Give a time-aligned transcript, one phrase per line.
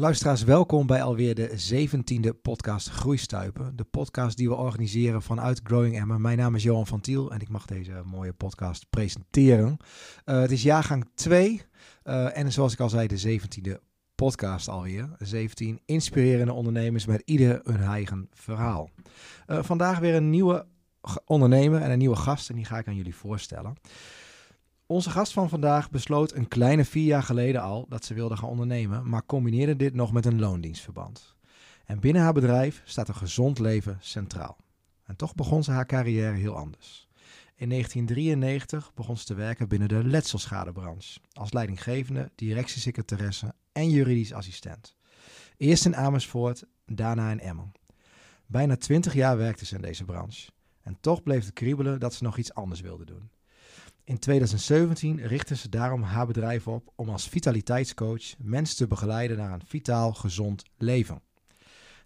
[0.00, 3.76] Luisteraars, welkom bij alweer de 17e podcast Groeistuipen.
[3.76, 6.18] De podcast die we organiseren vanuit Growing Emma.
[6.18, 9.76] Mijn naam is Johan van Tiel en ik mag deze mooie podcast presenteren.
[10.24, 11.62] Uh, het is jaargang 2
[12.04, 13.82] uh, en zoals ik al zei, de 17e
[14.14, 15.08] podcast alweer.
[15.18, 18.90] 17 inspirerende ondernemers met ieder hun eigen verhaal.
[19.46, 20.66] Uh, vandaag weer een nieuwe
[21.24, 23.76] ondernemer en een nieuwe gast en die ga ik aan jullie voorstellen.
[24.90, 28.48] Onze gast van vandaag besloot een kleine vier jaar geleden al dat ze wilde gaan
[28.48, 31.34] ondernemen, maar combineerde dit nog met een loondienstverband.
[31.84, 34.56] En binnen haar bedrijf staat een gezond leven centraal.
[35.04, 37.08] En toch begon ze haar carrière heel anders.
[37.54, 44.94] In 1993 begon ze te werken binnen de letselschadebranche als leidinggevende, directiesecretaresse en juridisch assistent.
[45.56, 47.72] Eerst in Amersfoort, daarna in Emmen.
[48.46, 50.50] Bijna 20 jaar werkte ze in deze branche.
[50.82, 53.30] En toch bleef het kriebelen dat ze nog iets anders wilde doen.
[54.08, 59.52] In 2017 richtte ze daarom haar bedrijf op om als vitaliteitscoach mensen te begeleiden naar
[59.52, 61.22] een vitaal, gezond leven.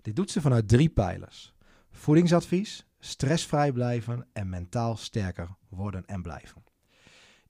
[0.01, 1.55] Dit doet ze vanuit drie pijlers:
[1.91, 6.65] voedingsadvies, stressvrij blijven en mentaal sterker worden en blijven.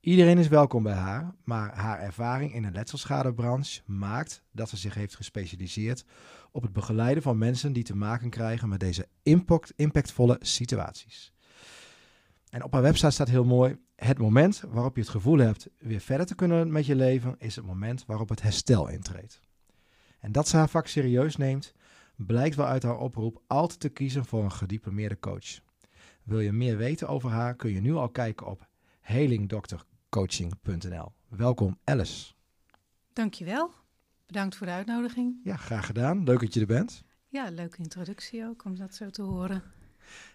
[0.01, 4.95] Iedereen is welkom bij haar, maar haar ervaring in de letselschadebranche maakt dat ze zich
[4.95, 6.05] heeft gespecialiseerd
[6.51, 11.32] op het begeleiden van mensen die te maken krijgen met deze impact, impactvolle situaties.
[12.53, 16.01] En op haar website staat heel mooi: het moment waarop je het gevoel hebt weer
[16.01, 19.41] verder te kunnen met je leven, is het moment waarop het herstel intreedt.
[20.19, 21.75] En dat ze haar vak serieus neemt,
[22.17, 25.61] blijkt wel uit haar oproep altijd te kiezen voor een gediplomeerde coach.
[26.23, 28.69] Wil je meer weten over haar, kun je nu al kijken op
[29.01, 31.13] healingdoktercoaching.nl.
[31.29, 32.33] Welkom Alice.
[33.13, 33.71] Dankjewel.
[34.27, 35.41] Bedankt voor de uitnodiging.
[35.45, 36.25] Ja, graag gedaan.
[36.25, 37.05] Leuk dat je er bent.
[37.29, 39.63] Ja, leuke introductie ook, om dat zo te horen.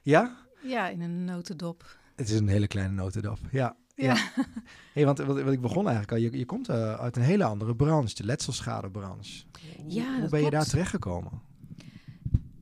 [0.02, 0.46] Ja?
[0.64, 1.98] Ja, in een notendop.
[2.18, 3.76] Het is een hele kleine notendop, ja.
[3.96, 4.14] Ja.
[4.14, 4.32] ja.
[4.94, 7.44] hey, want wat, wat, ik begon eigenlijk al, je, je komt uh, uit een hele
[7.44, 9.44] andere branche, de letselschadebranche.
[9.88, 11.42] Ja, Hoe, hoe ben je daar terechtgekomen?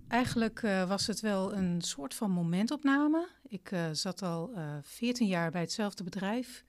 [0.08, 3.28] Eigenlijk uh, was het wel een soort van momentopname.
[3.48, 4.52] Ik uh, zat al
[4.82, 6.66] 14 jaar bij hetzelfde bedrijf.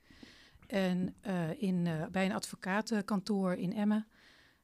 [0.67, 1.15] En
[1.57, 4.07] in, bij een advocatenkantoor in Emmen.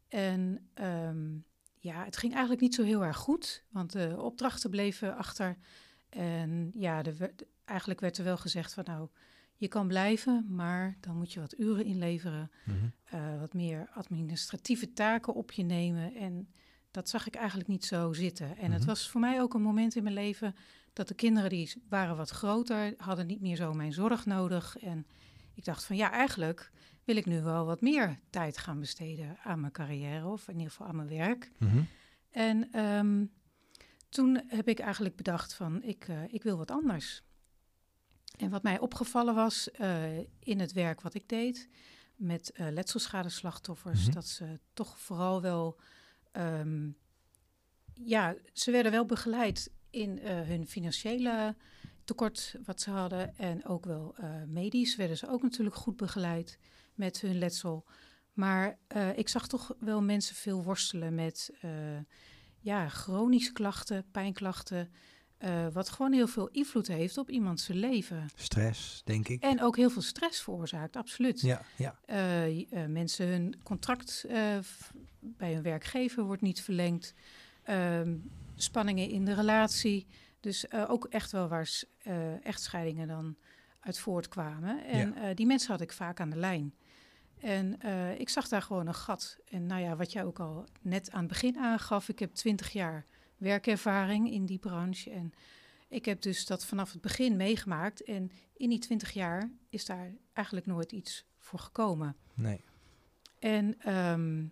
[0.08, 1.46] En um,
[1.80, 5.58] ja, het ging eigenlijk niet zo heel erg goed, want de opdrachten bleven achter.
[6.14, 7.34] En ja, de,
[7.66, 9.10] eigenlijk werd er wel gezegd van nou,
[9.56, 13.20] je kan blijven, maar dan moet je wat uren inleveren, mm -hmm.
[13.20, 16.16] uh, wat meer administratieve taken op je nemen.
[16.16, 16.48] En
[16.92, 18.48] dat zag ik eigenlijk niet zo zitten.
[18.48, 18.72] En mm -hmm.
[18.72, 20.56] het was voor mij ook een moment in mijn leven
[20.94, 24.78] dat de kinderen die waren wat groter, hadden niet meer zo mijn zorg nodig.
[24.78, 25.08] En
[25.54, 26.72] ik dacht van ja, eigenlijk
[27.04, 30.70] wil ik nu wel wat meer tijd gaan besteden aan mijn carrière of in ieder
[30.70, 31.52] geval aan mijn werk.
[31.58, 31.88] Mm -hmm.
[32.32, 33.32] En um,
[34.14, 37.24] toen heb ik eigenlijk bedacht van ik, uh, ik wil wat anders.
[38.38, 41.70] En wat mij opgevallen was uh, in het werk wat ik deed
[42.16, 44.14] met uh, letselschadeslachtoffers, mm -hmm.
[44.14, 45.80] dat ze toch vooral wel,
[46.32, 46.98] um,
[47.94, 51.56] ja, ze werden wel begeleid in hun financiële
[52.04, 54.16] tekort wat ze hadden en ook wel
[54.48, 56.60] medisch werden ze ook natuurlijk goed begeleid
[56.94, 57.86] met hun letsel.
[58.34, 58.80] Maar
[59.16, 61.52] ik zag toch wel mensen veel worstelen met
[62.64, 64.90] ja, chronische klachten, pijnklachten.
[65.40, 68.30] Uh, wat gewoon heel veel invloed heeft op iemands leven.
[68.36, 69.42] Stress, denk ik.
[69.42, 71.42] En ook heel veel stress veroorzaakt, absoluut.
[71.42, 72.00] Ja, ja.
[72.08, 74.26] Uh, uh, mensen, hun contract
[75.20, 77.14] bij hun werkgever wordt niet verlengd.
[77.64, 78.16] Ehm,
[78.56, 80.08] spanningen in de relatie.
[80.40, 81.84] Dus ook echt wel waar
[82.44, 83.36] echtscheidingen dan
[83.80, 84.86] uit voortkwamen.
[84.86, 85.34] En ja.
[85.34, 86.74] die mensen had ik vaak aan de lijn.
[87.44, 87.82] En
[88.20, 89.38] ik zag daar gewoon een gat.
[89.50, 92.70] En nou ja, wat jij ook al net aan het begin aangaf, ik heb twintig
[92.70, 93.06] jaar
[93.38, 95.10] werkervaring in die branche.
[95.10, 95.34] En
[95.88, 98.04] ik heb dus dat vanaf het begin meegemaakt.
[98.04, 102.16] En in die twintig jaar is daar eigenlijk nooit iets voor gekomen.
[102.34, 102.64] Nee.
[103.40, 104.52] En um,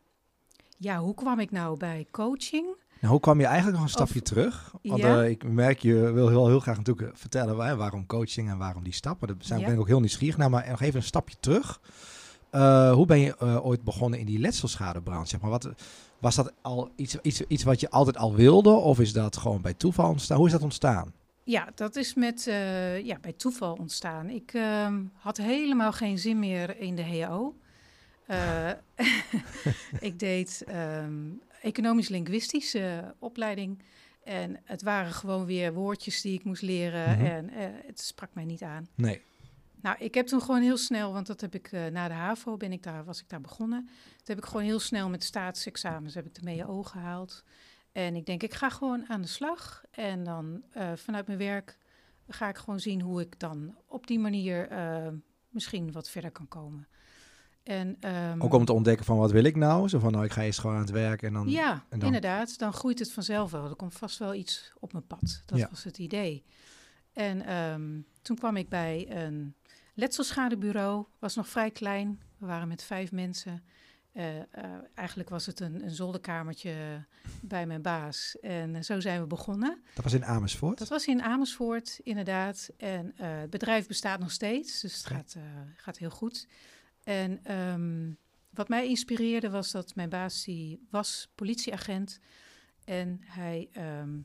[0.78, 2.66] ja, hoe kwam ik nou bij coaching?
[3.00, 4.76] Nou, hoe kwam je eigenlijk nog een stapje of, terug?
[4.82, 5.24] Want ja.
[5.24, 8.84] uh, ik merk, je wil heel, heel graag natuurlijk vertellen waar, waarom coaching en waarom
[8.84, 9.28] die stappen.
[9.28, 9.66] Daar zijn, ja.
[9.66, 11.82] ben ik ook heel nieuwsgierig naar, maar nog even een stapje terug.
[12.52, 15.28] Uh, hoe ben je uh, ooit begonnen in die letselschadebranche?
[15.28, 15.70] Zeg maar, wat,
[16.20, 18.70] was dat al iets, iets, iets wat je altijd al wilde?
[18.70, 20.38] Of is dat gewoon bij toeval ontstaan?
[20.38, 21.14] Hoe is dat ontstaan?
[21.44, 24.30] Ja, dat is met, uh, ja, bij toeval ontstaan.
[24.30, 27.56] Ik ehm, had helemaal geen zin meer in de HO.
[30.00, 33.84] ik deed um, economisch-linguïstische opleiding.
[34.24, 37.18] En het waren gewoon weer woordjes die ik moest leren.
[37.18, 37.26] Mm -hmm.
[37.26, 37.50] En
[37.86, 38.88] het sprak mij niet aan.
[38.96, 39.22] Nee.
[39.82, 42.58] Nou, ik heb toen gewoon heel snel, want dat heb ik uh, na de HAVO
[42.58, 43.86] ben ik daar, was ik daar begonnen.
[43.86, 47.44] Toen heb ik gewoon heel snel met staatsexamens heb ik de MEO gehaald.
[47.92, 49.84] En ik denk, ik ga gewoon aan de slag.
[49.92, 51.78] En dan uh, vanuit mijn werk
[52.28, 55.08] ga ik gewoon zien hoe ik dan op die manier uh,
[55.50, 56.88] misschien wat verder kan komen.
[57.64, 59.90] En, ehm, Ook om te ontdekken van wat wil ik nou?
[59.90, 61.50] Zo van nou, ik ga eerst gewoon aan het werk en dan...
[61.50, 62.58] Ja, en dan- inderdaad.
[62.58, 63.70] Dan groeit het vanzelf wel.
[63.70, 65.42] Er komt vast wel iets op mijn pad.
[65.46, 65.68] Dat Ja.
[65.70, 66.44] was het idee.
[67.14, 69.56] En ehm, toen kwam ik bij een
[69.94, 71.06] letselschadebureau.
[71.20, 72.22] Was nog vrij klein.
[72.38, 73.64] We waren met vijf mensen.
[74.12, 74.46] Eh, eh,
[74.94, 77.06] eigenlijk was het een, een zolderkamertje
[77.42, 78.40] bij mijn baas.
[78.40, 79.82] En eh, zo zijn we begonnen.
[79.94, 80.78] Dat was in Amersfoort?
[80.78, 82.70] Dat was in Amersfoort, inderdaad.
[82.78, 85.36] En het bedrijf bestaat nog steeds, dus het gaat,
[85.76, 86.48] gaat heel goed.
[87.04, 88.12] En ehm,
[88.50, 92.20] wat mij inspireerde was dat mijn baas, die was politieagent.
[92.84, 94.20] En hij ehm,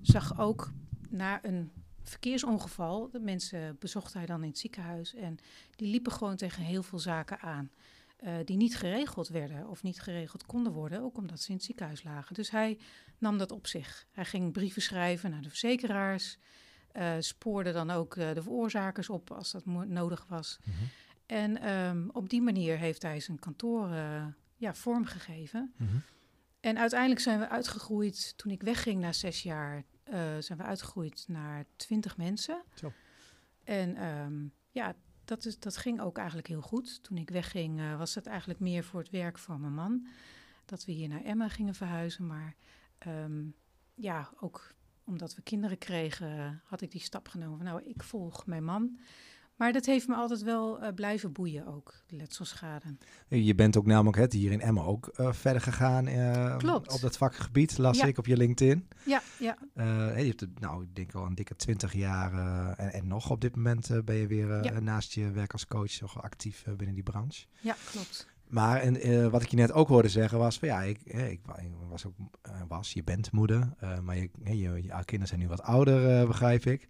[0.00, 0.72] zag ook
[1.08, 1.72] na een
[2.08, 5.14] verkeersongeval, de mensen bezocht hij dan in het ziekenhuis.
[5.14, 5.38] En
[5.76, 7.70] die liepen gewoon tegen heel veel zaken aan.
[8.16, 11.64] eh, die niet geregeld werden of niet geregeld konden worden, ook omdat ze in het
[11.64, 12.34] ziekenhuis lagen.
[12.34, 12.78] Dus hij
[13.18, 14.06] nam dat op zich.
[14.12, 16.38] Hij ging brieven schrijven naar de verzekeraars,
[16.92, 20.58] eh, spoorde dan ook eh, de veroorzakers op als dat nodig was.
[20.64, 20.76] Mhm.
[21.26, 23.88] En ehm, op die manier heeft hij zijn kantoor
[24.56, 25.72] ja, vormgegeven.
[25.76, 25.96] Mhm.
[26.60, 31.24] En uiteindelijk zijn we uitgegroeid, toen ik wegging na zes jaar, eh, zijn we uitgegroeid
[31.28, 32.62] naar twintig mensen.
[32.74, 32.92] Zo.
[33.64, 34.94] En ehm, ja,
[35.24, 37.02] dat, is, dat ging ook eigenlijk heel goed.
[37.02, 40.06] Toen ik wegging eh, was het eigenlijk meer voor het werk van mijn man.
[40.64, 42.26] Dat we hier naar Emma gingen verhuizen.
[42.26, 42.54] Maar
[42.98, 43.44] ehm,
[43.94, 44.74] ja, ook
[45.04, 47.56] omdat we kinderen kregen, had ik die stap genomen.
[47.56, 48.98] van, Nou, ik volg mijn man.
[49.56, 52.96] Maar dat heeft me altijd wel eh, blijven boeien ook, de letselschade.
[53.28, 56.92] Je bent ook namelijk het hier in Emmen ook eh, verder gegaan eh, Klopt.
[56.92, 58.04] op dat vakgebied, las Ja.
[58.06, 58.88] ik op je LinkedIn.
[59.04, 59.56] Ja, ja,
[60.16, 62.32] je hebt het, nou, ik denk al een dikke twintig jaar
[62.78, 64.80] en, en nog op dit moment ben je weer Ja.
[64.80, 67.46] naast je werk als coach nog actief binnen die branche.
[67.60, 68.30] ja, klopt.
[68.48, 71.58] Maar en, wat ik je net ook hoorde zeggen was van ja, ik, ik, wa-
[71.58, 72.14] ik was ook,
[72.68, 73.68] was, je bent moeder,
[74.02, 76.88] maar je, je, je kinderen zijn nu wat ouder, begrijp ik.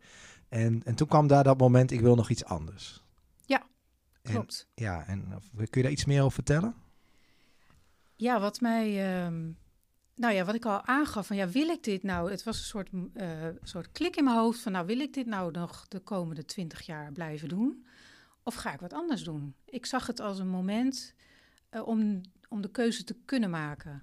[0.53, 3.03] En, en toen kwam daar dat moment, ik wil nog iets anders.
[3.47, 3.67] Ja,
[4.23, 4.69] En- Klopt.
[4.75, 6.75] ja, en kun je daar iets meer over vertellen?
[8.17, 9.15] Ja, wat mij.
[9.25, 9.51] ehm,
[10.15, 12.31] nou ja, wat ik al aangaf, van ja, wil ik dit nou?
[12.31, 15.27] Het was een soort, eh, soort klik in mijn hoofd van, nou, wil ik dit
[15.27, 17.87] nou nog de komende twintig jaar blijven doen?
[18.43, 19.55] Of ga ik wat anders doen?
[19.65, 21.15] Ik zag het als een moment
[21.71, 24.03] eh, om, om de keuze te kunnen maken.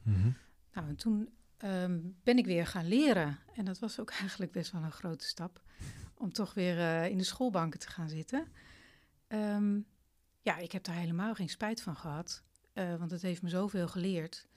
[0.74, 3.38] Nou, en toen ehm, ben ik weer gaan leren.
[3.56, 5.62] En dat was ook eigenlijk best wel een grote stap.
[6.20, 8.48] Om toch weer eh, in de schoolbanken te gaan zitten.
[9.28, 9.80] Ehm,
[10.42, 12.44] ja, ik heb daar helemaal geen spijt van gehad.
[12.74, 14.48] eh, want het heeft me zoveel geleerd.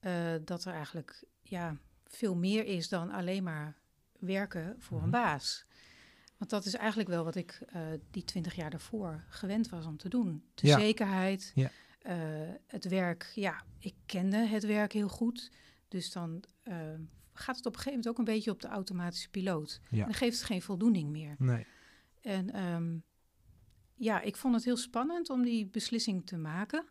[0.00, 1.76] eh, dat er eigenlijk ja,
[2.06, 3.76] veel meer is dan alleen maar
[4.18, 5.04] werken voor Mhm.
[5.04, 5.66] een baas.
[6.38, 7.58] Want dat is eigenlijk wel wat ik
[8.10, 10.44] die twintig jaar daarvoor gewend was om te doen.
[10.54, 10.78] De Ja.
[10.78, 11.70] zekerheid, Ja.
[12.66, 13.32] het werk.
[13.34, 15.50] Ja, ik kende het werk heel goed.
[15.88, 16.42] Dus dan
[17.34, 19.80] gaat het op een gegeven moment ook een beetje op de automatische piloot.
[19.90, 19.98] Ja.
[19.98, 21.34] En dan geeft het geen voldoening meer.
[21.38, 21.66] Nee.
[22.20, 22.96] En ehm,
[23.94, 26.84] ja, ik vond het heel spannend om die beslissing te maken.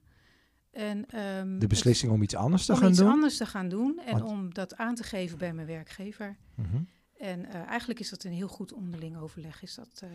[0.72, 3.10] En, ehm, De beslissing om iets anders te om gaan iets doen?
[3.10, 6.38] anders te gaan doen en Want- om dat aan te geven bij mijn werkgever.
[6.56, 6.82] Mhm.
[7.18, 10.10] En eh, eigenlijk is dat een heel goed onderling overleg is dat, eh,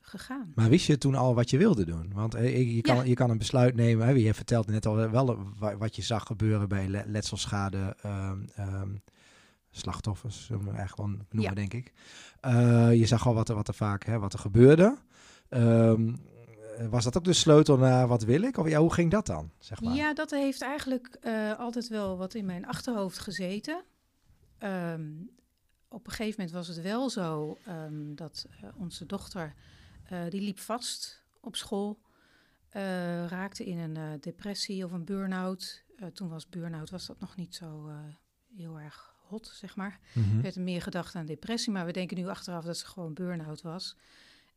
[0.00, 0.52] gegaan.
[0.54, 2.12] Maar wist je toen al wat je wilde doen?
[2.14, 3.02] Want eh, je, kan, Ja.
[3.02, 4.06] je kan een besluit nemen.
[4.06, 4.12] Hè?
[4.12, 8.94] Je vertelt net al wel wa- wat je zag gebeuren bij le- letselschade ehm,
[9.76, 11.54] slachtoffers, zullen we eigenlijk wel noemen, Ja.
[11.54, 11.92] denk ik.
[12.40, 14.98] Eh, je zag al wat er, wat er vaak hè, wat er gebeurde.
[15.48, 16.14] Ehm,
[16.78, 18.56] eh, was dat ook de sleutel naar wat wil ik?
[18.56, 19.50] Of ja, hoe ging dat dan?
[19.58, 19.94] Zeg maar?
[19.94, 23.84] Ja, dat heeft eigenlijk eh, altijd wel wat in mijn achterhoofd gezeten.
[24.58, 25.10] Ehm,
[25.88, 29.54] op een gegeven moment was het wel zo ehm, dat onze dochter,
[30.28, 31.98] die liep vast op school,
[33.28, 35.84] raakte in een depressie of een burn-out.
[36.12, 37.90] Toen was burn-out was dat nog niet zo
[38.56, 40.00] heel erg hot, zeg maar.
[40.12, 40.36] Mhm.
[40.36, 43.62] Er werd meer gedacht aan depressie, maar we denken nu achteraf dat ze gewoon burn-out
[43.62, 43.96] was.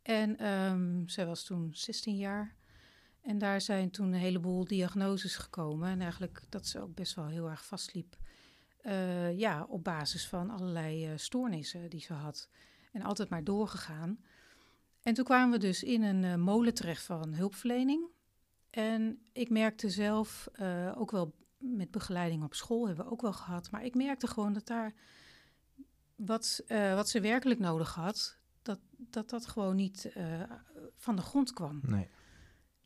[0.01, 2.55] En ehm, zij was toen 16 jaar.
[3.21, 5.89] En daar zijn toen een heleboel diagnoses gekomen.
[5.89, 8.17] En eigenlijk dat ze ook best wel heel erg vastliep.
[8.81, 12.49] Eh, ja, op basis van allerlei eh, stoornissen die ze had.
[12.91, 14.19] En altijd maar doorgegaan.
[15.03, 18.07] En toen kwamen we dus in een eh, molen terecht van hulpverlening.
[18.69, 20.47] En ik merkte zelf,
[20.95, 23.71] ook wel met begeleiding op school hebben we ook wel gehad.
[23.71, 24.93] Maar ik merkte gewoon dat daar
[26.15, 30.41] wat, eh, wat ze werkelijk nodig had, dat dat, dat gewoon niet eh,
[30.95, 31.79] van de grond kwam.
[31.81, 32.07] Nee.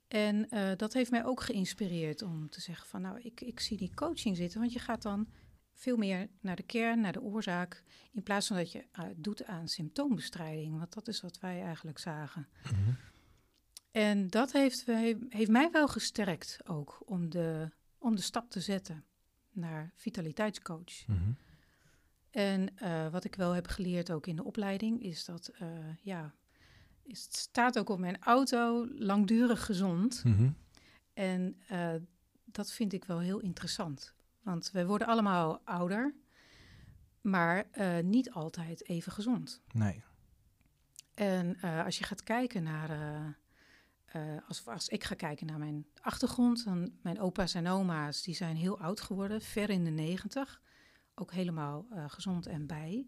[0.08, 3.78] En eh, dat heeft mij ook geïnspireerd om te zeggen van nou, ik, ik zie
[3.78, 4.60] die coaching zitten.
[4.60, 5.28] Want je gaat dan
[5.74, 7.84] veel meer naar de kern, naar de oorzaak.
[8.12, 10.78] In plaats van dat je doet aan symptoombestrijding.
[10.78, 12.48] Want dat is wat wij eigenlijk zagen.
[12.64, 12.94] Mhm.
[13.92, 14.86] En dat heeft,
[15.30, 17.72] heeft mij wel gesterkt ook om de,
[18.04, 19.06] om de stap te zetten
[19.52, 21.08] naar vitaliteitscoach.
[21.08, 21.32] Mhm.
[22.30, 25.68] En eh, wat ik wel heb geleerd ook in de opleiding is dat, eh,
[26.02, 26.34] ja,
[27.04, 30.24] is, het staat ook op mijn auto langdurig gezond.
[30.24, 30.50] Mhm.
[31.14, 31.94] En uh,
[32.46, 34.14] dat vind ik wel heel interessant.
[34.42, 36.14] Want we worden allemaal ouder,
[37.22, 37.68] maar
[38.04, 39.62] niet altijd even gezond.
[39.72, 40.04] Nee.
[41.14, 42.90] En als je gaat kijken naar,
[44.48, 48.56] als, als ik ga kijken naar mijn achtergrond, dan mijn opa's en oma's, die zijn
[48.56, 50.62] heel oud geworden, ver in de negentig.
[51.16, 53.08] Ook helemaal gezond en bij.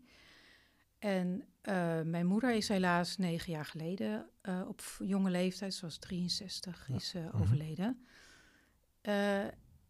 [0.99, 4.29] En uh, mijn moeder is helaas negen jaar geleden
[4.67, 6.95] op jonge leeftijd, zoals 63, ja.
[6.95, 8.05] is uh, overleden.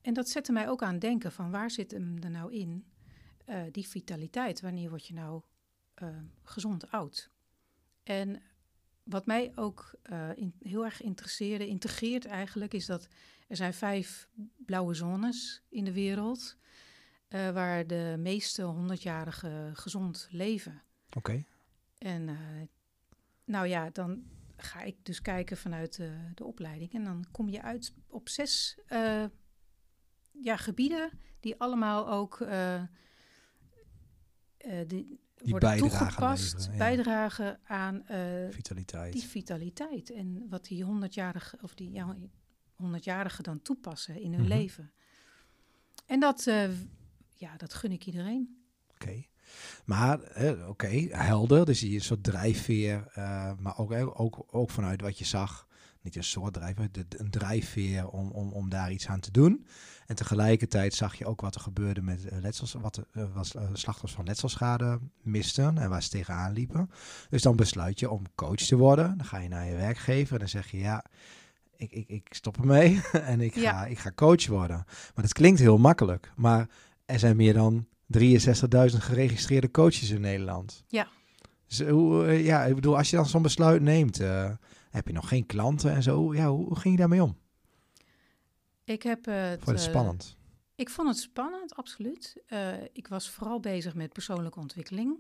[0.01, 2.85] en dat zette mij ook aan denken van waar zit hem er nou in,
[3.71, 4.61] die vitaliteit?
[4.61, 5.41] Wanneer word je nou
[6.43, 7.29] gezond oud?
[8.03, 8.41] En
[9.05, 9.93] wat mij ook
[10.35, 13.07] in, heel erg interesseerde, integreert eigenlijk, is dat
[13.47, 14.29] er zijn vijf
[14.65, 16.57] blauwe zones in de wereld
[17.29, 20.83] waar de meeste honderdjarigen gezond leven.
[21.07, 21.17] Oké.
[21.17, 21.45] Okay.
[21.97, 22.37] En uh,
[23.43, 24.23] nou ja, dan
[24.57, 26.93] ga ik dus kijken vanuit de, de opleiding.
[26.93, 28.77] En dan kom je uit op zes
[30.41, 31.09] ja, gebieden
[31.39, 32.81] die allemaal ook uh,
[35.35, 36.77] die, worden toegepast, leveren, ja.
[36.77, 38.03] bijdragen aan
[38.51, 39.13] vitaliteit.
[39.13, 40.11] die vitaliteit.
[40.11, 42.15] En wat die honderdjarige of die ja,
[42.75, 44.49] honderdjarigen dan toepassen in hun Mhm.
[44.49, 44.91] leven.
[46.05, 46.43] En dat,
[47.33, 48.57] ja, dat gun ik iedereen.
[48.93, 49.03] Oké.
[49.03, 49.29] Okay.
[49.85, 51.65] Maar eh, oké, helder.
[51.65, 53.07] Dus hier een soort drijfveer.
[53.17, 55.67] Uh, maar ook, ook, ook vanuit wat je zag.
[56.05, 59.65] Niet een soort drijfveer, de, een drijfveer om, om, om daar iets aan te doen.
[60.05, 64.13] En tegelijkertijd zag je ook wat er gebeurde met uh, letsels, wat uh, was, slachtoffers
[64.13, 66.89] van letselschade misten en waar ze tegenaan liepen.
[67.29, 69.17] Dus dan besluit je om coach te worden.
[69.17, 71.05] Dan ga je naar je werkgever en dan zeg je ja,
[71.75, 73.85] ik, ik, ik stop ermee en ik ga, Ja.
[73.85, 74.83] ik ga coach worden.
[74.85, 76.31] Maar dat klinkt heel makkelijk.
[76.35, 76.69] Maar
[77.05, 78.27] er zijn meer dan 63.000
[78.97, 80.83] geregistreerde coaches in Nederland.
[80.87, 81.07] Ja.
[81.67, 84.49] Dus hoe, ja, ik bedoel, als je dan zo'n besluit neemt, uh,
[84.95, 86.33] heb je nog geen klanten en zo.
[86.33, 87.37] Ja, hoe, hoe ging je daarmee om?
[88.83, 89.63] Ik heb het.
[89.63, 90.35] Vond het spannend?
[90.37, 90.43] Uh,
[90.75, 92.43] ik vond het spannend, absoluut.
[92.47, 95.17] Uh, ik was vooral bezig met persoonlijke ontwikkeling.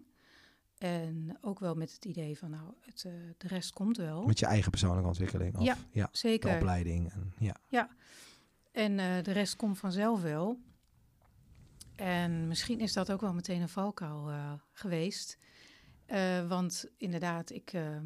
[0.77, 4.25] En ook wel met het idee van, nou, het, uh, de rest komt wel.
[4.25, 5.57] Met je eigen persoonlijke ontwikkeling?
[5.57, 6.49] Of, ja, ja, zeker.
[6.49, 7.11] De opleiding.
[7.11, 7.55] En, ja.
[7.67, 7.89] ja,
[8.71, 10.59] en uh, de rest komt vanzelf wel.
[11.95, 14.31] En misschien is dat ook wel meteen een valkuil
[14.71, 15.37] geweest.
[16.47, 17.97] Want inderdaad, ik, uh,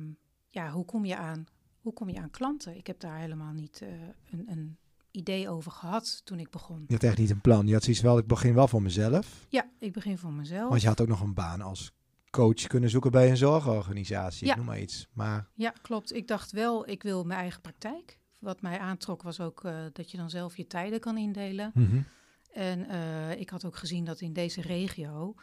[0.47, 1.47] ja, hoe kom je aan,
[1.89, 2.77] hoe kom je aan klanten?
[2.77, 3.89] Ik heb daar helemaal niet uh,
[4.31, 4.77] een, een,
[5.11, 6.83] idee over gehad toen ik begon.
[6.87, 7.67] Je had echt niet een plan.
[7.67, 9.45] Je had zoiets wel, ik begin wel voor mezelf.
[9.49, 10.69] Ja, ik begin voor mezelf.
[10.69, 11.91] Want je had ook nog een baan als
[12.29, 14.47] coach kunnen zoeken bij een zorgorganisatie.
[14.47, 14.55] Ja.
[14.55, 15.07] Noem maar iets.
[15.13, 16.13] Maar Ja, klopt.
[16.13, 18.19] Ik dacht wel, ik wil mijn eigen praktijk.
[18.39, 21.71] Wat mij aantrok was ook uh, dat je dan zelf je tijden kan indelen.
[21.73, 22.05] mm -hmm.
[22.51, 25.35] En uh, ik had ook gezien dat in deze regio,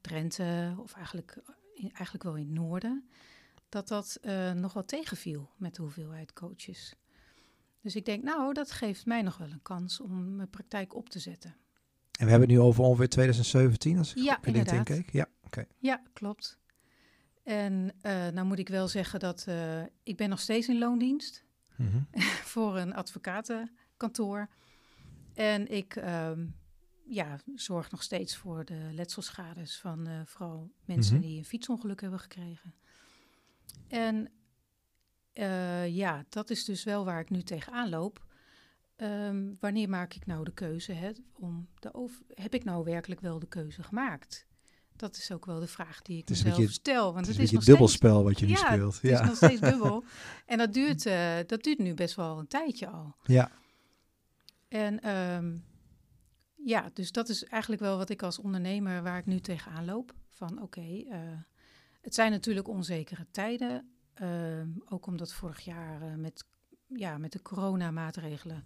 [0.00, 1.42] Drenthe, of eigenlijk,
[1.74, 3.08] eigenlijk wel in het noorden,
[3.72, 6.94] dat dat uh, nog wel tegenviel met de hoeveelheid coaches.
[7.80, 11.08] Dus ik denk, nou, dat geeft mij nog wel een kans om mijn praktijk op
[11.08, 11.50] te zetten.
[12.18, 15.10] En we hebben het nu over ongeveer 2017, als ik ja, op LinkedIn keek.
[15.10, 15.46] Ja, oké.
[15.46, 15.66] Okay.
[15.78, 16.58] Ja, klopt.
[17.42, 21.44] En uh, nou moet ik wel zeggen dat uh, ik ben nog steeds in loondienst
[21.76, 22.06] mm -hmm.
[22.52, 24.48] voor een advocatenkantoor.
[25.34, 26.30] En ik uh,
[27.04, 31.26] ja, zorg nog steeds voor de letselschades van uh, vooral mensen Mhm.
[31.26, 32.74] die een fietsongeluk hebben gekregen.
[33.88, 34.30] En
[35.34, 38.24] uh, ja, dat is dus wel waar ik nu tegenaan loop.
[38.96, 40.92] Um, wanneer maak ik nou de keuze?
[40.92, 44.46] Hè, om de over heb ik nou werkelijk wel de keuze gemaakt?
[44.96, 47.12] Dat is ook wel de vraag die ik mezelf beetje- stel.
[47.12, 48.94] Want Het is een is beetje steeds dubbelspel wat je nu ja, speelt.
[48.94, 49.24] het is Ja.
[49.24, 50.04] nog steeds dubbel.
[50.46, 53.16] En dat duurt, uh, dat duurt nu best wel een tijdje al.
[53.24, 53.50] ja.
[54.68, 55.64] En um,
[56.64, 60.14] ja, dus dat is eigenlijk wel wat ik als ondernemer waar ik nu tegenaan loop.
[60.28, 61.18] Van oké, okay, uh,
[62.02, 63.86] het zijn natuurlijk onzekere tijden.
[64.22, 66.44] Uh, ook omdat vorig jaar uh, met,
[66.86, 68.64] ja, met de coronamaatregelen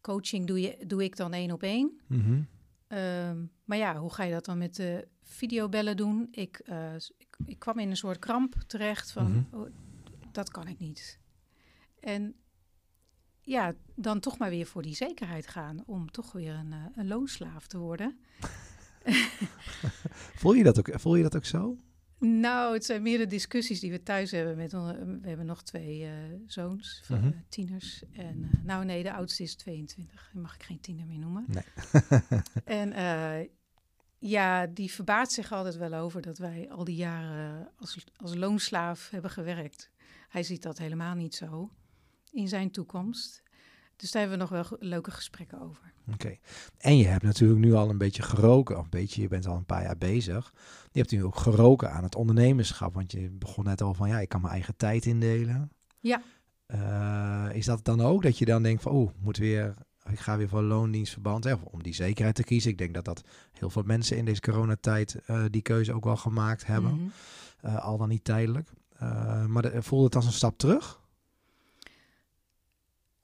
[0.00, 2.00] coaching doe, je, doe ik dan één op één.
[2.06, 2.48] Mm -hmm.
[2.98, 6.28] Um, maar ja, hoe ga je dat dan met de videobellen doen?
[6.30, 9.56] Ik, uh, ik, ik, kwam in een soort kramp terecht van, Mhm.
[9.62, 9.70] oh,
[10.32, 11.18] dat kan ik niet.
[12.00, 12.34] En
[13.40, 17.06] ja, dan toch maar weer voor die zekerheid gaan om toch weer een, uh, een
[17.06, 18.18] loonslaaf te worden.
[20.40, 21.76] Voel je dat ook, voel je dat ook zo?
[22.18, 24.56] Nou, het zijn meer de discussies die we thuis hebben.
[24.56, 26.10] Met, we hebben nog twee uh,
[26.46, 27.26] zoons, van, Mhm.
[27.26, 28.02] uh, tieners.
[28.12, 30.30] En uh, nou nee, de oudste is 22.
[30.32, 31.44] Die mag ik geen tiener meer noemen.
[31.48, 31.90] Nee.
[32.82, 32.92] en
[34.18, 39.10] ja, die verbaast zich altijd wel over dat wij al die jaren als, als loonslaaf
[39.10, 39.90] hebben gewerkt.
[40.28, 41.70] Hij ziet dat helemaal niet zo
[42.30, 43.42] in zijn toekomst.
[43.96, 45.92] Dus daar hebben we nog wel leuke gesprekken over.
[46.06, 46.14] Oké.
[46.14, 46.40] Okay.
[46.78, 49.56] En je hebt natuurlijk nu al een beetje geroken, of een beetje, je bent al
[49.56, 50.52] een paar jaar bezig.
[50.92, 54.20] Je hebt nu ook geroken aan het ondernemerschap, want je begon net al van, ja,
[54.20, 55.70] ik kan mijn eigen tijd indelen.
[56.00, 56.22] Ja.
[56.66, 59.74] Eh, is dat dan ook dat je dan denkt van, oh, moet weer,
[60.10, 62.70] ik ga weer voor loondienstverband, hè, om die zekerheid te kiezen.
[62.70, 63.22] Ik denk dat dat
[63.52, 67.12] heel veel mensen in deze coronatijd uh, die keuze ook wel gemaakt hebben, mm
[67.66, 68.70] al dan niet tijdelijk.
[69.46, 71.00] maar de, voelde het als een stap terug?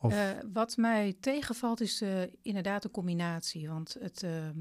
[0.03, 0.15] Of?
[0.53, 2.05] wat mij tegenvalt is
[2.43, 4.59] inderdaad de combinatie, want het, ehm,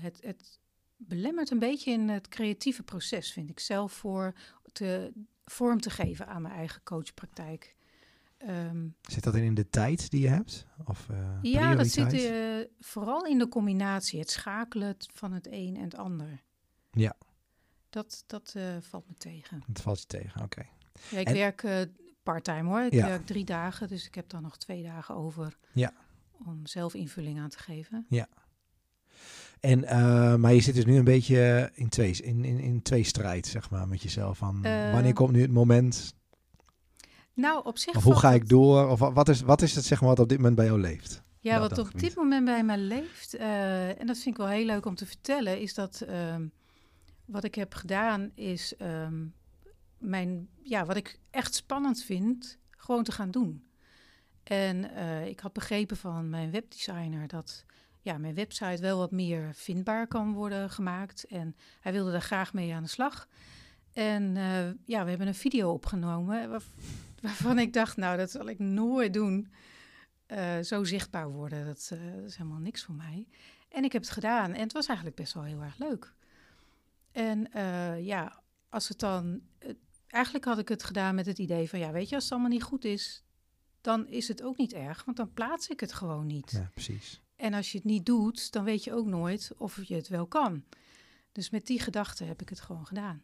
[0.00, 0.58] het, het
[0.96, 4.32] belemmert een beetje in het creatieve proces, vind ik zelf, voor
[4.72, 5.12] te,
[5.44, 7.74] vorm te geven aan mijn eigen coachpraktijk.
[8.48, 10.66] Um, zit dat in de tijd die je hebt?
[10.84, 11.06] Of,
[11.42, 16.42] ja, dat zit vooral in de combinatie, het schakelen van het een en het ander.
[16.90, 17.16] Ja.
[17.90, 19.62] Dat, dat valt me tegen.
[19.66, 20.58] Dat valt je tegen, oké.
[20.58, 20.70] Okay.
[21.10, 21.34] Ja, ik en...
[21.34, 21.88] werk
[22.32, 22.80] parttime hoor.
[22.80, 23.06] Ik ja.
[23.06, 25.92] werk drie dagen, dus ik heb dan nog twee dagen over ja.
[26.46, 28.06] om zelf invulling aan te geven.
[28.08, 28.28] Ja.
[29.60, 33.04] En, uh, maar je zit dus nu een beetje in twee, in, in, in twee
[33.04, 34.38] strijd, zeg maar, met jezelf.
[34.38, 36.14] Van, uh, wanneer komt nu het moment?
[37.34, 37.96] Nou, op zich.
[37.96, 38.88] Of hoe ga ik door?
[38.88, 41.22] Of wat is, wat is het, zeg maar, wat op dit moment bij jou leeft?
[41.40, 44.64] Ja, wat op dit moment bij mij leeft, uh, en dat vind ik wel heel
[44.64, 46.46] leuk om te vertellen, is dat ehm,
[47.24, 49.34] wat ik heb gedaan, is um,
[49.98, 53.64] mijn, ja, wat ik echt spannend vind, gewoon te gaan doen.
[54.42, 57.64] En ik had begrepen van mijn webdesigner dat
[58.06, 61.24] ja, mijn website wel wat meer vindbaar kan worden gemaakt.
[61.24, 63.28] En hij wilde daar graag mee aan de slag.
[63.92, 66.60] En uh, ja, we hebben een video opgenomen
[67.22, 69.52] waarvan ik dacht, nou, dat zal ik nooit doen.
[70.28, 73.26] Uh, zo zichtbaar worden, dat, dat, is helemaal niks voor mij.
[73.68, 76.14] En ik heb het gedaan en het was eigenlijk best wel heel erg leuk.
[77.12, 77.48] En
[78.02, 79.40] ja, als het dan...
[80.06, 82.50] eigenlijk had ik het gedaan met het idee van, ja, weet je, als het allemaal
[82.50, 83.24] niet goed is,
[83.80, 86.50] dan is het ook niet erg, want dan plaats ik het gewoon niet.
[86.50, 87.20] Ja, precies.
[87.36, 90.26] En als je het niet doet, dan weet je ook nooit of je het wel
[90.26, 90.64] kan.
[91.32, 93.22] Dus met die gedachte heb ik het gewoon gedaan.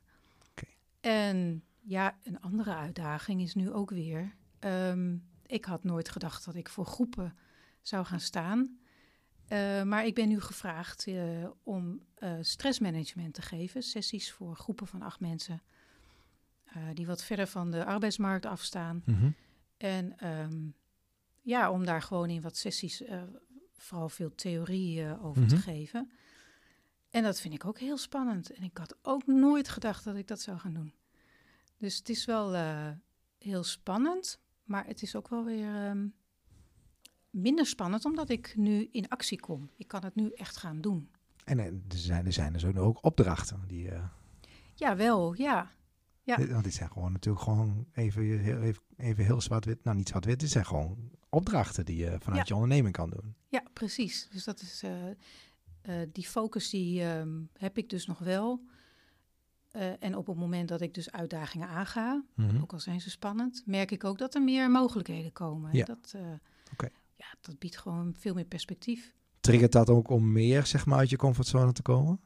[0.50, 0.76] Okay.
[1.00, 4.34] En ja, een andere uitdaging is nu ook weer.
[4.60, 7.36] Um, ik had nooit gedacht dat ik voor groepen
[7.80, 8.78] zou gaan staan.
[9.48, 13.82] Uh, maar ik ben nu gevraagd uh, om uh, stressmanagement te geven.
[13.82, 15.62] Sessies voor groepen van acht mensen.
[16.94, 19.02] Die wat verder van de arbeidsmarkt afstaan.
[19.04, 19.34] Mm -hmm.
[19.76, 20.74] En um,
[21.40, 23.02] ja, om daar gewoon in wat sessies
[23.76, 25.48] vooral veel theorie uh, over mm -hmm.
[25.48, 25.64] te mhm.
[25.64, 26.10] geven.
[27.10, 28.52] En dat vind ik ook heel spannend.
[28.52, 30.92] En ik had ook nooit gedacht dat ik dat zou gaan doen.
[31.78, 32.54] Dus het is wel
[33.38, 36.14] heel spannend, maar het is ook wel weer um,
[37.30, 39.70] minder spannend omdat ik nu in actie kom.
[39.76, 41.10] Ik kan het nu echt gaan doen.
[41.44, 43.90] En er zijn er, zijn dus ook opdrachten die.
[44.74, 45.70] Ja, wel, ja.
[46.24, 46.46] Ja.
[46.46, 48.22] Want dit zijn gewoon natuurlijk gewoon even,
[48.62, 49.84] even, even heel zwart-wit.
[49.84, 50.40] Nou, niet zwart-wit.
[50.40, 53.34] Dit zijn gewoon opdrachten die je vanuit je onderneming kan doen.
[53.48, 54.28] Ja, precies.
[54.30, 54.90] Dus dat is uh,
[55.82, 58.64] uh, die focus die um, heb ik dus nog wel.
[59.72, 62.62] Uh, en op het moment dat ik dus uitdagingen aanga, mm -hmm.
[62.62, 65.76] ook al zijn ze spannend, merk ik ook dat er meer mogelijkheden komen.
[65.76, 65.84] Ja.
[65.84, 66.14] Dat,
[66.72, 66.90] okay.
[67.14, 69.14] ja, dat biedt gewoon veel meer perspectief.
[69.40, 72.20] Triggert dat ook om meer zeg maar, uit je comfortzone te komen?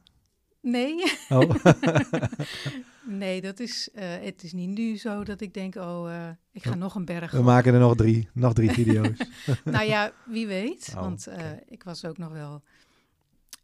[0.67, 1.03] Nee.
[1.29, 1.55] Oh.
[3.23, 6.63] nee, dat is, uh, het is niet nu zo dat ik denk, oh, uh, ik
[6.63, 7.43] ga nog een berg We op.
[7.43, 9.17] maken er nog drie, nog drie video's.
[9.63, 10.87] nou ja, wie weet.
[10.95, 11.63] Oh, want uh, okay.
[11.67, 12.63] ik was ook nog wel,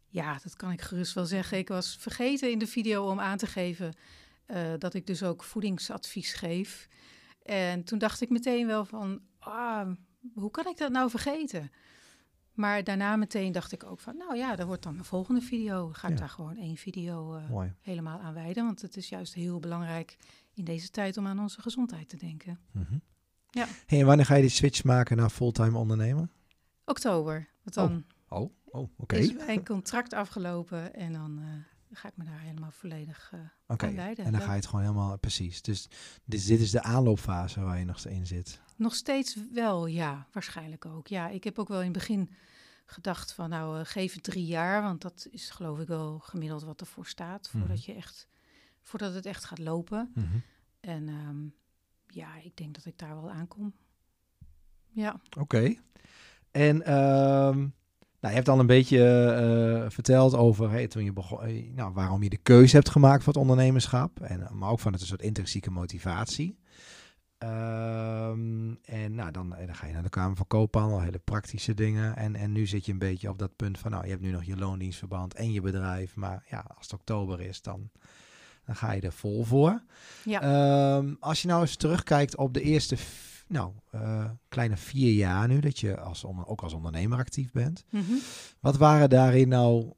[0.08, 1.58] ja, dat kan ik gerust wel zeggen.
[1.58, 3.94] Ik was vergeten in de video om aan te geven
[4.78, 6.88] dat ik dus ook voedingsadvies geef.
[7.42, 9.90] En toen dacht ik meteen wel van, ah,
[10.34, 11.70] hoe kan ik dat nou vergeten?
[12.54, 15.88] Maar daarna meteen dacht ik ook van, nou ja, dat wordt dan mijn volgende video.
[15.92, 16.20] Ga ik ja.
[16.20, 18.64] daar gewoon één video uh, helemaal aan wijden.
[18.64, 20.16] Want het is juist heel belangrijk
[20.54, 22.58] in deze tijd om aan onze gezondheid te denken.
[22.72, 23.00] Mm -hmm.
[23.50, 23.66] Ja.
[23.86, 26.30] Hey, en wanneer ga je die switch maken naar fulltime ondernemen?
[26.84, 27.48] Oktober.
[27.62, 28.90] Want dan oh, oh, oh oké.
[28.96, 29.18] Okay.
[29.18, 31.46] is mijn contract afgelopen en dan uh,
[31.96, 33.88] ga ik me daar helemaal volledig uh, okay.
[33.88, 34.24] aan wijden.
[34.24, 35.62] En dan ga je het gewoon helemaal, precies.
[35.62, 35.88] Dus
[36.24, 38.60] dit, dit is de aanloopfase waar je nog in zit.
[38.76, 41.06] Nog steeds wel, ja, waarschijnlijk ook.
[41.06, 42.30] Ja, ik heb ook wel in het begin
[42.86, 46.62] gedacht van nou, uh, geef het drie jaar, want dat is geloof ik wel gemiddeld
[46.62, 47.92] wat ervoor staat, voordat mm -hmm.
[47.92, 48.28] je echt,
[48.80, 50.10] voordat het echt gaat lopen.
[50.14, 50.42] Mm -hmm.
[50.80, 51.54] En um,
[52.06, 53.74] ja, ik denk dat ik daar wel aankom.
[54.88, 55.20] Ja.
[55.30, 55.40] Oké.
[55.40, 55.80] Okay.
[56.50, 57.74] En um,
[58.24, 58.98] nou, je hebt al een beetje
[59.84, 63.32] uh, verteld over hey, toen je begon, nou, waarom je de keuze hebt gemaakt voor
[63.32, 64.20] het ondernemerschap.
[64.20, 66.58] En, maar ook van het een soort intrinsieke motivatie.
[67.38, 72.16] Um, en nou, dan, dan, ga je naar de Kamer van Koophandel, hele praktische dingen.
[72.16, 74.30] En, en nu zit je een beetje op dat punt van, nou, je hebt nu
[74.30, 76.16] nog je loondienstverband en je bedrijf.
[76.16, 77.90] Maar ja, als het oktober is, dan,
[78.66, 79.82] dan ga je er vol voor.
[80.24, 80.96] Ja.
[80.96, 82.96] Um, als je nou eens terugkijkt op de eerste,
[83.46, 87.84] nou, uh, kleine vier jaar nu, dat je als ook als ondernemer actief bent.
[87.90, 88.18] Mm -hmm.
[88.60, 89.92] Wat waren daarin nou,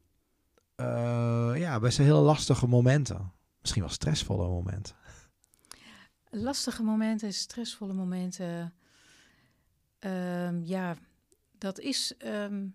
[0.77, 3.33] uh, ja, best hele lastige momenten?
[3.61, 4.97] Misschien wel stressvolle momenten.
[6.31, 8.75] lastige momenten, stressvolle momenten.
[9.99, 10.97] Ehm, ja,
[11.59, 12.67] dat is ehm,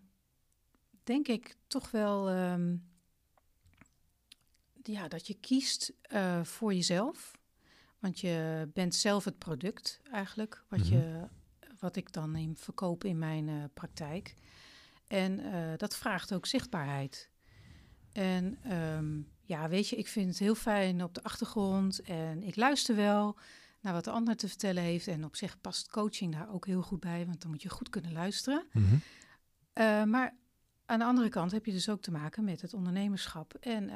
[1.03, 2.75] denk ik toch wel ehm,
[4.83, 7.31] ja, dat je kiest uh, voor jezelf.
[8.01, 11.25] Want je bent zelf het product eigenlijk, wat, je, Mhm.
[11.79, 14.35] wat ik dan in, verkoop in mijn eh, praktijk.
[15.07, 17.29] En eh, dat vraagt ook zichtbaarheid.
[18.11, 22.55] En ehm, ja, weet je, ik vind het heel fijn op de achtergrond en ik
[22.55, 23.37] luister wel
[23.81, 25.07] naar wat de ander te vertellen heeft.
[25.07, 27.89] En op zich past coaching daar ook heel goed bij, want dan moet je goed
[27.89, 28.65] kunnen luisteren.
[28.71, 28.93] Mhm.
[28.93, 30.35] Uh, maar
[30.85, 33.89] aan de andere kant heb je dus ook te maken met het ondernemerschap en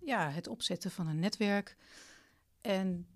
[0.00, 1.76] ja, het opzetten van een netwerk.
[2.60, 3.06] En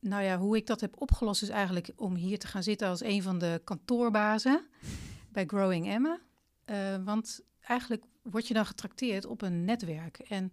[0.00, 3.02] nou ja, hoe ik dat heb opgelost is eigenlijk om hier te gaan zitten als
[3.02, 4.66] een van de kantoorbazen
[5.32, 6.20] bij Growing Emma.
[6.66, 10.18] Uh, want eigenlijk word je dan getrakteerd op een netwerk.
[10.18, 10.50] En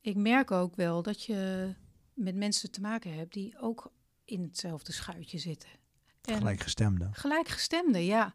[0.00, 1.72] ik merk ook wel dat je
[2.14, 3.92] met mensen te maken hebt die ook
[4.24, 5.68] in hetzelfde schuitje zitten.
[6.22, 7.08] En gelijkgestemde.
[7.12, 8.34] Gelijkgestemde, ja.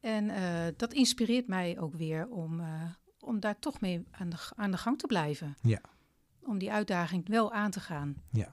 [0.00, 2.82] En uh, dat inspireert mij ook weer om, uh,
[3.18, 5.56] om daar toch mee aan de, aan de gang te blijven.
[5.62, 5.80] Ja.
[6.42, 8.14] Om die uitdaging wel aan te gaan.
[8.30, 8.52] Ja.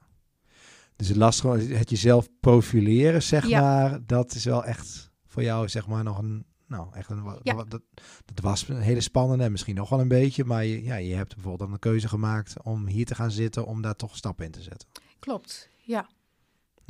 [0.96, 3.62] Dus het lastige, het jezelf profileren, zeg Ja.
[3.62, 7.54] maar, dat is wel echt voor jou, zeg maar, nog een, nou, echt een, Ja.
[7.54, 7.82] dat,
[8.26, 11.14] dat was een hele spannende en misschien nog wel een beetje, maar je, ja, je
[11.16, 14.46] hebt bijvoorbeeld dan een keuze gemaakt om hier te gaan zitten, om daar toch stappen
[14.46, 14.88] in te zetten.
[15.20, 16.10] Klopt, ja.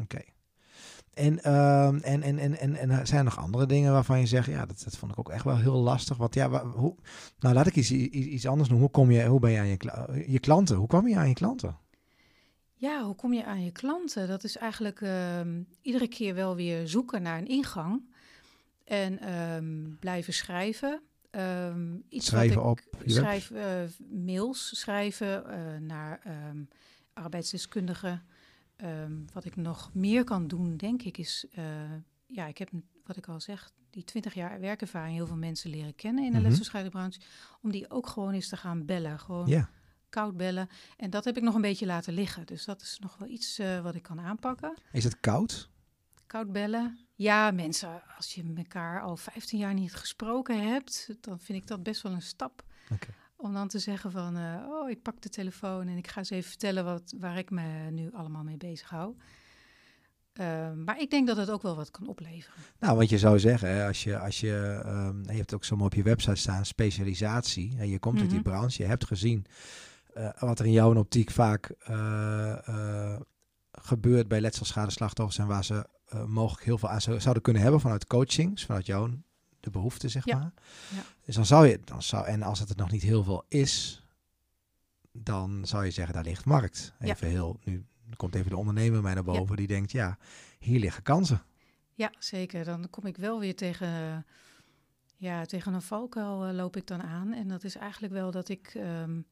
[0.01, 0.21] Oké.
[1.17, 4.47] En, ehm, en, en, en, en, en zijn er nog andere dingen waarvan je zegt,
[4.47, 6.17] ja, dat, dat vond ik ook echt wel heel lastig.
[6.17, 6.95] Want ja, hoe,
[7.39, 8.79] nou laat ik iets, iets, iets anders doen.
[8.79, 9.77] Hoe kom je, hoe ben je aan je,
[10.27, 10.75] je klanten?
[10.75, 11.77] Hoe kwam je aan je klanten?
[12.73, 14.27] Ja, hoe kom je aan je klanten?
[14.27, 18.15] Dat is eigenlijk ehm, iedere keer wel weer zoeken naar een ingang.
[18.83, 21.01] En ehm, blijven schrijven.
[22.09, 26.21] Iets Schrijven wat ik, op schrijf eh, mails schrijven eh, naar
[27.13, 28.23] arbeidsdeskundigen.
[28.77, 31.45] Ehm, wat ik nog meer kan doen, denk ik, is...
[31.51, 31.63] eh,
[32.25, 32.69] ja, ik heb,
[33.03, 35.15] wat ik al zeg, die 20 jaar werkervaring...
[35.15, 37.09] heel veel mensen leren kennen in de mm
[37.61, 39.19] om die ook gewoon eens te gaan bellen.
[39.19, 39.67] Gewoon
[40.09, 40.69] koud bellen.
[40.97, 42.45] En dat heb ik nog een beetje laten liggen.
[42.45, 44.73] Dus dat is nog wel iets eh, wat ik kan aanpakken.
[44.91, 45.69] is het koud?
[46.27, 46.97] Koud bellen.
[47.15, 51.83] Ja, mensen, als je elkaar al 15 jaar niet gesproken hebt, dan vind ik dat
[51.83, 52.63] best wel een stap.
[53.37, 56.29] Om dan te zeggen van, eh, oh, ik pak de telefoon en ik ga eens
[56.29, 59.15] even vertellen wat, waar ik me nu allemaal mee bezig hou.
[60.33, 62.59] Uh, maar ik denk dat het ook wel wat kan opleveren.
[62.79, 65.75] Nou, wat je zou zeggen, hè, als je, als je, um, je hebt ook zo
[65.75, 67.73] op je website staan, specialisatie.
[67.75, 68.29] Hè, je komt mm -hmm.
[68.29, 69.45] uit die branche, je hebt gezien
[70.17, 73.15] uh, wat er in jouw optiek vaak uh,
[73.71, 75.89] gebeurt bij letselschadeslachtoffers en waar ze
[76.25, 79.09] mogelijk heel veel aan zouden kunnen hebben vanuit coachings, vanuit jouw
[79.67, 80.37] de behoefte, zeg ja.
[80.37, 80.53] maar.
[80.95, 81.03] Ja.
[81.25, 84.03] Dus dan zou je, dan zou, en als het er nog niet heel veel is,
[85.11, 86.93] dan zou je zeggen, daar ligt markt.
[86.99, 87.33] Even ja.
[87.33, 90.17] heel, nu komt even de ondernemer mij naar boven, die denkt, ja,
[90.59, 91.41] hier liggen kansen.
[91.93, 92.63] Ja, zeker.
[92.63, 94.25] Dan kom ik wel weer tegen,
[95.15, 97.33] ja, tegen een valkuil uh, loop ik dan aan.
[97.33, 99.25] En dat is eigenlijk wel dat ik um,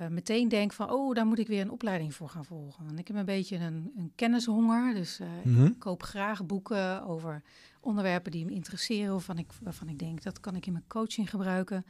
[0.00, 2.84] uh, meteen denk van, oh, daar moet ik weer een opleiding voor gaan volgen.
[2.84, 5.48] Want ik heb een beetje een, een kennishonger, dus uh, Mhm.
[5.48, 5.66] mm -hmm.
[5.66, 7.42] ik koop graag boeken over
[7.80, 11.30] onderwerpen die me interesseren, waarvan ik, waarvan ik denk, dat kan ik in mijn coaching
[11.30, 11.84] gebruiken.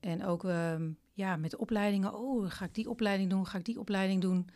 [0.00, 3.78] En ook um, ja, met opleidingen, oh, ga ik die opleiding doen, ga ik die
[3.78, 4.48] opleiding doen.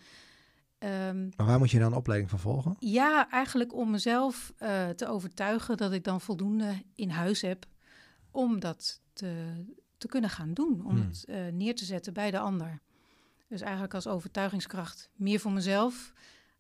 [0.78, 2.76] Um, maar waar moet je dan een opleiding van volgen?
[2.78, 7.66] Ja, eigenlijk om mezelf uh, te overtuigen dat ik dan voldoende in huis heb
[8.30, 9.64] om dat te,
[10.00, 10.84] te kunnen gaan doen.
[10.84, 11.06] Om Hmm.
[11.06, 12.80] het uh, neer te zetten bij de ander.
[13.48, 16.12] Dus eigenlijk als overtuigingskracht meer voor mezelf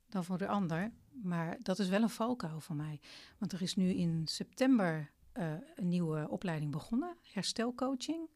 [0.08, 0.90] dan voor de ander.
[1.22, 3.00] Maar dat is wel een valkuil voor mij.
[3.38, 8.28] Want er is nu in september uh, een nieuwe opleiding begonnen, herstelcoaching.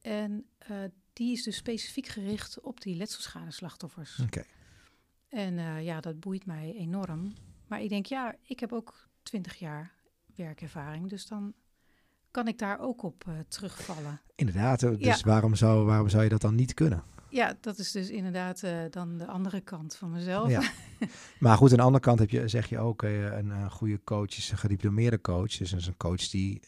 [0.00, 0.78] En uh,
[1.12, 4.18] die is dus specifiek gericht op die letselschadeslachtoffers.
[4.18, 4.38] Oké.
[4.38, 4.46] Okay.
[5.28, 7.34] En uh, ja, dat boeit mij enorm.
[7.66, 9.94] Maar ik denk, ja, ik heb ook twintig jaar
[10.34, 11.08] werkervaring.
[11.08, 11.54] Dus dan
[12.34, 14.20] kan ik daar ook op uh, terugvallen.
[14.34, 15.16] Inderdaad, dus ja.
[15.24, 17.02] waarom, zou, waarom zou je dat dan niet kunnen?
[17.28, 20.48] Ja, dat is dus inderdaad uh, dan de andere kant van mezelf.
[20.48, 20.62] Ja.
[21.38, 24.36] maar goed, aan de andere kant heb je, zeg je ook, uh, een, goede coach
[24.36, 25.56] is een gediplomeerde coach.
[25.56, 26.60] Dus is een coach die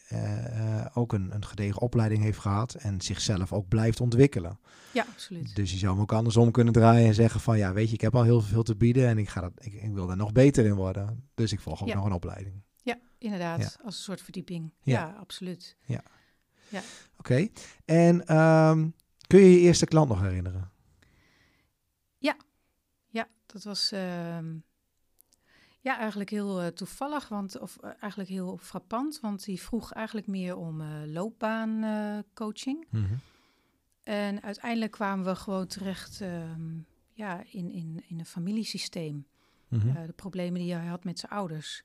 [0.93, 4.59] ook een, een gedegen opleiding heeft gehad en zichzelf ook blijft ontwikkelen.
[4.91, 5.55] Ja, absoluut.
[5.55, 8.01] Dus je zou hem ook andersom kunnen draaien en zeggen van, ja, weet je, ik
[8.01, 10.31] heb al heel veel te bieden en ik, ga dat, ik, ik wil daar nog
[10.31, 11.27] beter in worden.
[11.33, 11.95] Dus ik volg ook ja.
[11.95, 12.65] nog een opleiding.
[13.17, 13.83] Inderdaad, ja.
[13.83, 14.73] als een soort verdieping.
[14.81, 15.75] Ja, ja absoluut.
[15.85, 16.03] Ja.
[16.69, 16.81] ja.
[17.17, 17.51] Oké, okay.
[17.85, 18.93] en um,
[19.27, 20.71] kun je je eerste klant nog herinneren?
[22.17, 22.37] Ja,
[23.07, 23.99] ja dat was uh,
[25.79, 30.27] ja, eigenlijk heel uh, toevallig, want, of uh, eigenlijk heel frappant, want die vroeg eigenlijk
[30.27, 32.87] meer om uh, loopbaancoaching.
[32.89, 33.19] Mm -hmm.
[34.03, 39.25] En uiteindelijk kwamen we gewoon terecht um, ja, in, in, in een familiesysteem.
[39.67, 39.89] Mhm.
[39.89, 41.83] Eh, de problemen die hij had met zijn ouders.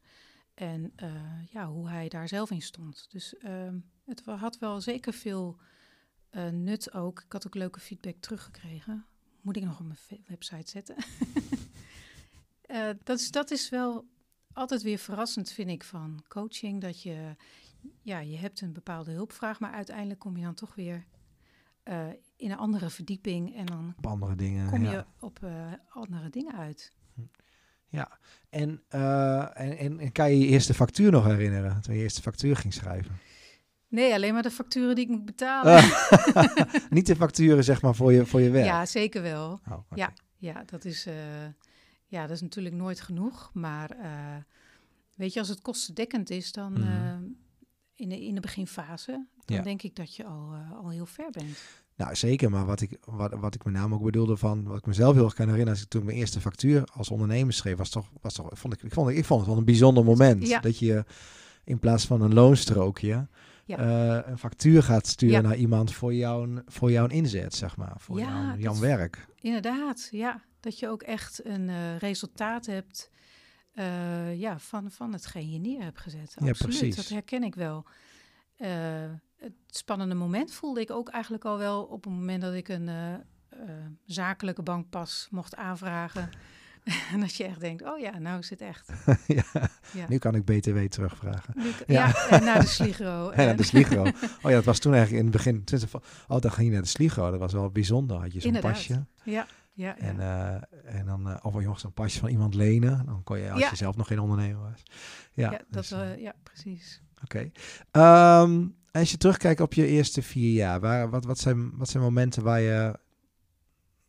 [0.62, 3.06] En eh, ja, hoe hij daar zelf in stond.
[3.10, 5.56] Dus ehm, het had wel zeker veel
[6.30, 7.22] eh, nut ook.
[7.22, 9.06] Ik had ook leuke feedback teruggekregen.
[9.40, 10.96] Moet ik nog op mijn website zetten.
[12.62, 14.08] Eh, dat, is, dat is wel
[14.52, 16.80] altijd weer verrassend, vind ik, van coaching.
[16.80, 17.36] Dat je,
[18.02, 21.06] ja, je hebt een bepaalde hulpvraag, maar uiteindelijk kom je dan toch weer
[22.36, 23.56] in een andere verdieping.
[23.56, 24.70] En dan Op andere dingen.
[24.70, 24.90] kom ja.
[24.90, 25.40] je op
[25.88, 26.92] andere dingen uit.
[27.92, 28.18] Ja,
[28.50, 31.80] en, eh, en, en, en kan je je eerste factuur nog herinneren?
[31.82, 33.18] Toen je eerste factuur ging schrijven?
[33.88, 35.72] Nee, alleen maar de facturen die ik moet betalen.
[35.74, 36.64] Ah.
[36.90, 38.66] Niet de facturen, zeg maar, voor je, voor je werk?
[38.66, 39.60] Ja, zeker wel.
[39.70, 39.78] Oh.
[39.94, 40.12] Ja.
[40.36, 41.14] Ja, dat is, eh,
[42.06, 43.50] ja, dat is natuurlijk nooit genoeg.
[43.54, 44.36] Maar eh,
[45.14, 47.22] weet je, als het kostendekkend is, dan Mhm.
[47.94, 49.62] in, de, in de beginfase, dan Ja.
[49.62, 51.58] denk ik dat je al, al heel ver bent.
[52.02, 52.50] Nou, zeker.
[52.50, 55.24] Maar wat ik, wat, wat ik met name ook bedoelde van, wat ik mezelf heel
[55.24, 58.34] erg kan herinneren, als ik toen mijn eerste factuur als ondernemer schreef, was toch, was
[58.34, 60.48] toch vond ik, ik, vond, ik vond het wel een bijzonder moment.
[60.48, 60.60] Ja.
[60.60, 61.04] Dat je
[61.64, 63.28] in plaats van een loonstrookje
[63.64, 63.76] Ja.
[63.78, 65.40] eh, een factuur gaat sturen Ja.
[65.40, 67.94] naar iemand voor jouw, voor jouw inzet, zeg maar.
[67.98, 68.18] Voor
[68.58, 69.26] jouw, werk.
[69.40, 70.42] Inderdaad, ja.
[70.60, 73.10] Dat je ook echt een eh, resultaat hebt
[73.72, 76.36] eh, ja, van, van hetgeen je neer hebt gezet.
[76.40, 77.84] Absoluut, dat herken ik wel.
[79.42, 82.68] Eh, het spannende moment voelde ik ook eigenlijk al wel op het moment dat ik
[82.68, 83.20] een eh, eh,
[84.06, 86.30] zakelijke bankpas mocht aanvragen.
[87.12, 88.92] en dat je echt denkt, oh ja, nou is het echt.
[89.26, 89.42] ja.
[89.92, 90.06] Ja.
[90.08, 91.54] Nu kan ik BTW terugvragen.
[91.56, 92.06] Nu Ja.
[92.06, 92.28] ja.
[92.28, 93.30] en naar de Sligro.
[93.30, 94.02] En naar de Sligro.
[94.02, 94.10] Oh
[94.42, 95.64] ja, dat was toen eigenlijk in het begin.
[96.28, 97.30] Oh, dan ging je naar de Sligro.
[97.30, 98.16] Dat was wel bijzonder.
[98.16, 99.04] Had je zo'n pasje.
[99.24, 100.60] ja, ja, En, ja.
[100.84, 103.06] eh, en dan, eh, of je mocht zo'n pasje van iemand lenen.
[103.06, 103.70] Dan kon je, als Ja.
[103.70, 104.82] je zelf nog geen ondernemer was.
[105.32, 107.02] Ja, ja, dat, dus, eh, eh, ja, precies.
[107.24, 107.50] Oké.
[107.90, 112.02] Ehm, als je terugkijkt op je eerste vier jaar, waar, wat, wat, zijn, wat zijn
[112.02, 112.98] momenten waar je,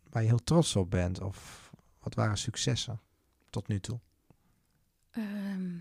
[0.10, 1.22] waar je heel trots op bent?
[1.22, 3.02] Of wat waren successen
[3.50, 4.00] tot nu toe?
[5.12, 5.76] Ehm,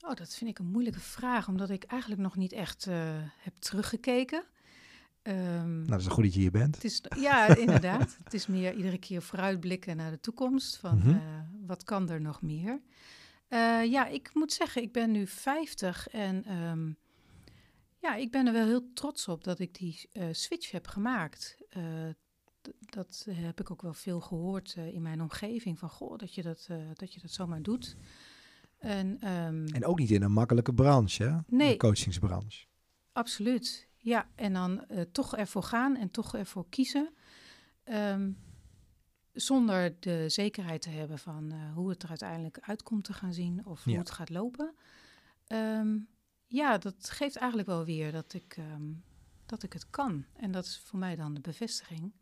[0.00, 2.96] oh, dat vind ik een moeilijke vraag, omdat ik eigenlijk nog niet echt eh,
[3.38, 4.44] heb teruggekeken.
[5.22, 6.74] Ehm, Nou, dat is een goed dat je hier bent.
[6.74, 8.16] het is, ja, inderdaad.
[8.24, 10.76] het is meer iedere keer vooruitblikken naar de toekomst.
[10.76, 11.08] Van Mhm.
[11.10, 11.16] eh,
[11.66, 12.80] wat kan er nog meer?
[13.48, 16.90] Eh, ja, ik moet zeggen, ik ben nu 50 en ehm,
[18.02, 21.56] ja, ik ben er wel heel trots op dat ik die eh, switch heb gemaakt.
[21.68, 22.08] Eh,
[22.90, 25.78] dat heb ik ook wel veel gehoord eh, in mijn omgeving.
[25.78, 27.96] Van goh, dat je dat, eh, dat, je dat zomaar doet.
[28.78, 31.38] En, ehm, En ook niet in een makkelijke branche, hè?
[31.46, 31.70] Nee.
[31.70, 32.66] De coachingsbranche.
[33.12, 33.88] Absoluut.
[33.96, 37.14] Ja, en dan eh, toch ervoor gaan en toch ervoor kiezen.
[37.84, 38.32] Ehm,
[39.32, 43.32] zonder de zekerheid te hebben van eh, hoe het er uiteindelijk uit komt te gaan
[43.32, 44.74] zien of hoe het gaat lopen.
[45.46, 45.98] Ehm,
[46.52, 48.92] ja, dat geeft eigenlijk wel weer dat ik, ehm,
[49.46, 50.24] dat ik het kan.
[50.36, 52.12] En dat is voor mij dan de bevestiging.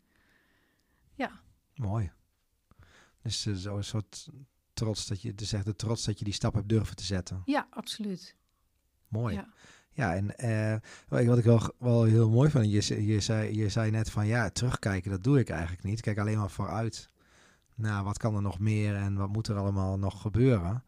[1.15, 1.41] Ja,
[1.75, 2.11] Mooi.
[3.21, 4.27] Dus uh, zo'n soort
[4.73, 7.41] trots dat je, dus echt de trots dat je die stap hebt durven te zetten.
[7.45, 8.35] ja absoluut.
[9.07, 9.35] Mooi.
[9.35, 9.47] Ja,
[9.91, 10.15] Ja.
[10.15, 13.69] en eh, wat ik- wat ik wel, wel heel mooi vond, je, je, zei, je
[13.69, 15.97] zei net van ja, terugkijken, dat doe ik eigenlijk niet.
[15.97, 17.09] Ik kijk alleen maar vooruit.
[17.75, 20.83] Nou, wat kan er nog meer en wat moet er allemaal nog gebeuren?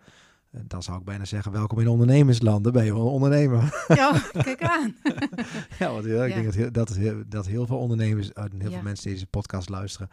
[0.54, 2.64] Eh, Dan zou ik bijna zeggen, welkom in ondernemersland.
[2.64, 3.84] Dan ben je wel een ondernemer.
[3.88, 4.96] ja, kijk aan.
[5.80, 6.36] ja, want ja, ik Ja.
[6.36, 8.70] denk dat heel, dat, dat heel veel ondernemers, eh, heel Ja.
[8.74, 10.10] veel mensen die deze podcast luisteren,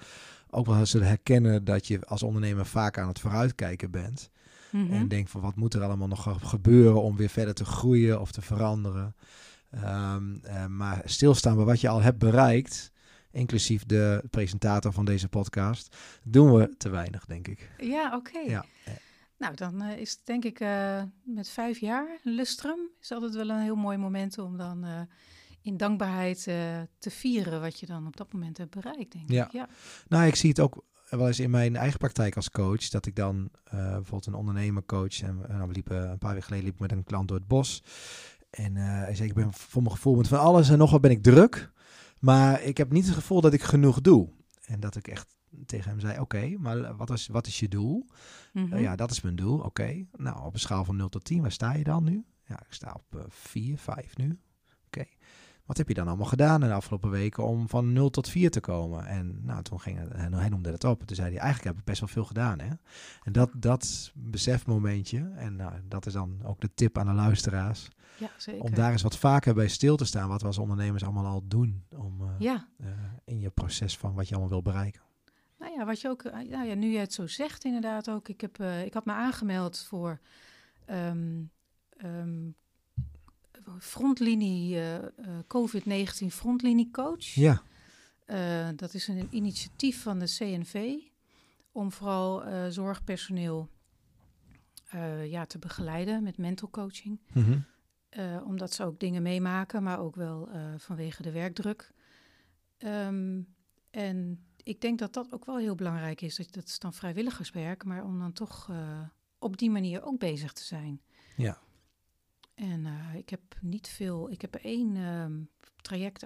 [0.50, 4.30] ook wel zullen herkennen dat je als ondernemer vaak aan het vooruitkijken bent.
[4.70, 4.92] Mhm.
[4.92, 8.20] En denk van wat moet er allemaal nog ge- gebeuren om weer verder te groeien
[8.20, 9.14] of te veranderen.
[9.70, 12.92] Ehm, eh, maar stilstaan bij wat je al hebt bereikt,
[13.30, 17.70] inclusief de presentator van deze podcast, doen we te weinig, denk ik.
[17.78, 18.38] Ja, oké.
[18.38, 18.64] Ja.
[19.40, 23.50] Nou, dan eh, is het denk ik eh, met vijf jaar lustrum is altijd wel
[23.50, 25.00] een heel mooi moment om dan eh,
[25.62, 26.42] in dankbaarheid
[26.98, 29.44] te vieren wat je dan op dat moment hebt bereikt, denk Ja.
[29.44, 29.52] ik.
[29.52, 29.68] Ja.
[30.08, 33.16] Nou, ik zie het ook wel eens in mijn eigen praktijk als coach, dat ik
[33.16, 36.80] dan bijvoorbeeld een ondernemer coach en, en we liepen een paar weken geleden liep ik
[36.80, 37.82] met een klant door het bos.
[38.50, 41.10] En hij zei, ik ben voor mijn gevoel met van alles en nog wat ben
[41.10, 41.72] ik druk,
[42.18, 44.28] maar ik heb niet het gevoel dat ik genoeg doe.
[44.66, 45.34] En dat ik echt
[45.66, 48.06] tegen hem zei, oké, maar wat is, wat is je doel?
[48.52, 48.74] Mhm.
[48.74, 49.58] Uh, ja, dat is mijn doel.
[49.58, 50.06] Oké.
[50.16, 52.24] Nou, op een schaal van 0 tot 10, waar sta je dan nu?
[52.44, 54.38] Ja, ik sta op uh, 4, 5 nu.
[54.86, 55.04] Oké.
[55.70, 58.50] Wat heb je dan allemaal gedaan in de afgelopen weken om van 0 tot 4
[58.50, 59.06] te komen?
[59.06, 61.02] En nou, toen ging het, hij noemde het op.
[61.04, 62.60] Toen zei hij, eigenlijk heb ik best wel veel gedaan.
[62.60, 62.68] Hè?
[63.22, 67.88] En dat, dat besefmomentje, en nou, dat is dan ook de tip aan de luisteraars,
[68.18, 68.62] ja, zeker.
[68.62, 71.42] om daar eens wat vaker bij stil te staan, wat we als ondernemers allemaal al
[71.48, 72.68] doen om, uh, ja.
[72.80, 72.86] uh,
[73.24, 75.02] in je proces van wat je allemaal wil bereiken.
[75.60, 78.28] Nou ja, wat je ook, nou ja, nu je het zo zegt, inderdaad ook.
[78.28, 80.20] Ik, heb, uh, ik had me aangemeld voor
[80.90, 81.50] um,
[82.04, 82.54] um,
[83.78, 85.02] frontlinie uh, uh,
[85.46, 87.24] COVID-19 frontlinie coach.
[87.24, 87.62] Ja.
[88.26, 90.98] Uh, dat is een initiatief van de CNV
[91.72, 93.68] om vooral eh, zorgpersoneel
[94.88, 97.20] eh, ja, te begeleiden met mental coaching.
[97.32, 97.58] Mhm.
[98.08, 101.92] Eh, omdat ze ook dingen meemaken, maar ook wel eh, vanwege de werkdruk.
[102.78, 103.40] Ehm,
[103.90, 106.36] en ik denk dat dat ook wel heel belangrijk is.
[106.36, 109.00] Dat, dat is dan vrijwilligerswerk, maar om dan toch eh,
[109.38, 111.00] op die manier ook bezig te zijn.
[111.36, 111.58] Ja.
[112.54, 115.42] En eh, ik heb niet veel, ik heb er één ehm,
[115.76, 116.24] traject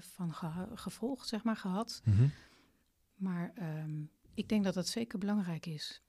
[0.00, 0.34] van
[0.74, 2.00] gevolgd, zeg maar, gehad.
[2.04, 2.28] Mhm.
[3.14, 4.02] Maar ehm,
[4.34, 6.02] ik denk dat dat zeker belangrijk is.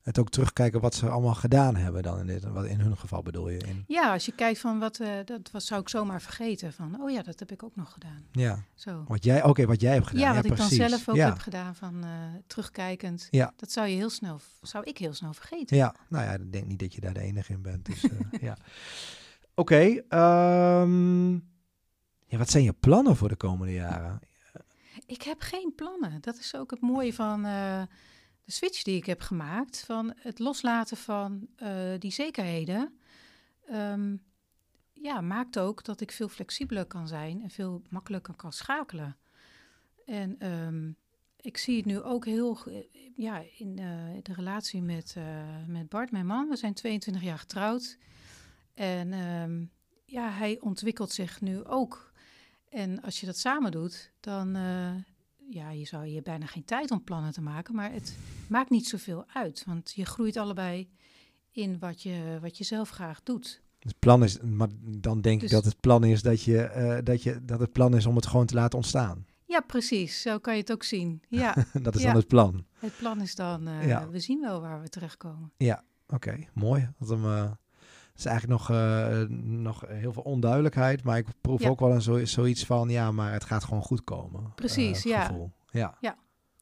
[0.00, 2.44] Het ook terugkijken wat ze allemaal gedaan hebben dan in dit.
[2.44, 3.58] Wat in hun geval bedoel je?
[3.58, 6.72] In, Ja, als je kijkt van wat, eh, dat was, zou ik zomaar vergeten.
[6.72, 8.24] Van, oh ja, dat heb ik ook nog gedaan.
[8.32, 8.64] ja.
[8.74, 9.04] Zo.
[9.08, 10.22] Wat jij, oké, wat jij hebt gedaan.
[10.22, 10.78] Ja, wat ik precies.
[10.78, 11.28] dan zelf ook ja.
[11.28, 12.10] heb gedaan van eh,
[12.46, 13.28] terugkijkend.
[13.30, 13.52] Ja.
[13.56, 15.76] Dat zou je heel snel, zou ik heel snel vergeten.
[15.76, 17.84] Ja, nou ja, ik denk niet dat je daar de enige in bent.
[17.84, 18.10] Dus, eh,
[18.48, 18.56] ja.
[19.54, 21.32] Oké, ehm,
[22.26, 24.20] ja, wat zijn je plannen voor de komende jaren?
[25.06, 26.20] Ik heb geen plannen.
[26.20, 27.46] Dat is ook het mooie van
[28.50, 29.84] de switch die ik heb gemaakt.
[29.84, 32.98] Van het loslaten van eh, die zekerheden.
[33.66, 34.16] Ehm,
[34.92, 39.16] ja, maakt ook dat ik veel flexibeler kan zijn en veel makkelijker kan schakelen.
[40.06, 40.90] En ehm,
[41.36, 42.58] ik zie het nu ook heel
[43.16, 46.48] ja, in eh, de relatie met, eh, met Bart, mijn man.
[46.48, 47.98] We zijn 22 jaar getrouwd.
[48.74, 49.64] En ehm,
[50.04, 52.12] ja, hij ontwikkelt zich nu ook.
[52.68, 54.56] En als je dat samen doet, dan
[55.50, 57.74] ja, je zou je bijna geen tijd om plannen te maken.
[57.74, 58.16] Maar het
[58.48, 59.62] maakt niet zoveel uit.
[59.66, 60.88] Want je groeit allebei
[61.50, 63.62] in wat je, wat je zelf graag doet.
[63.78, 66.98] Het plan is, maar dan denk ik Dus- dat het plan is dat, je, eh,
[67.04, 69.26] dat, je, dat het plan is om het gewoon te laten ontstaan.
[69.46, 70.20] Ja, precies.
[70.22, 71.22] Zo kan je het ook zien.
[71.28, 72.06] Ja, dat is Ja.
[72.06, 72.64] dan het plan.
[72.78, 74.08] het plan is dan, eh, Ja.
[74.08, 75.52] we zien wel waar we terechtkomen.
[76.12, 76.88] Oké, mooi.
[76.98, 77.50] Dat hem, eh,
[78.16, 81.68] is eigenlijk nog, eh, nog heel veel onduidelijkheid, maar ik proef Ja.
[81.68, 84.52] ook wel een zo, zoiets van, ja, maar het gaat gewoon goed komen.
[84.54, 85.24] Precies, eh, ja.
[85.24, 85.50] gevoel.
[85.70, 85.98] Ja,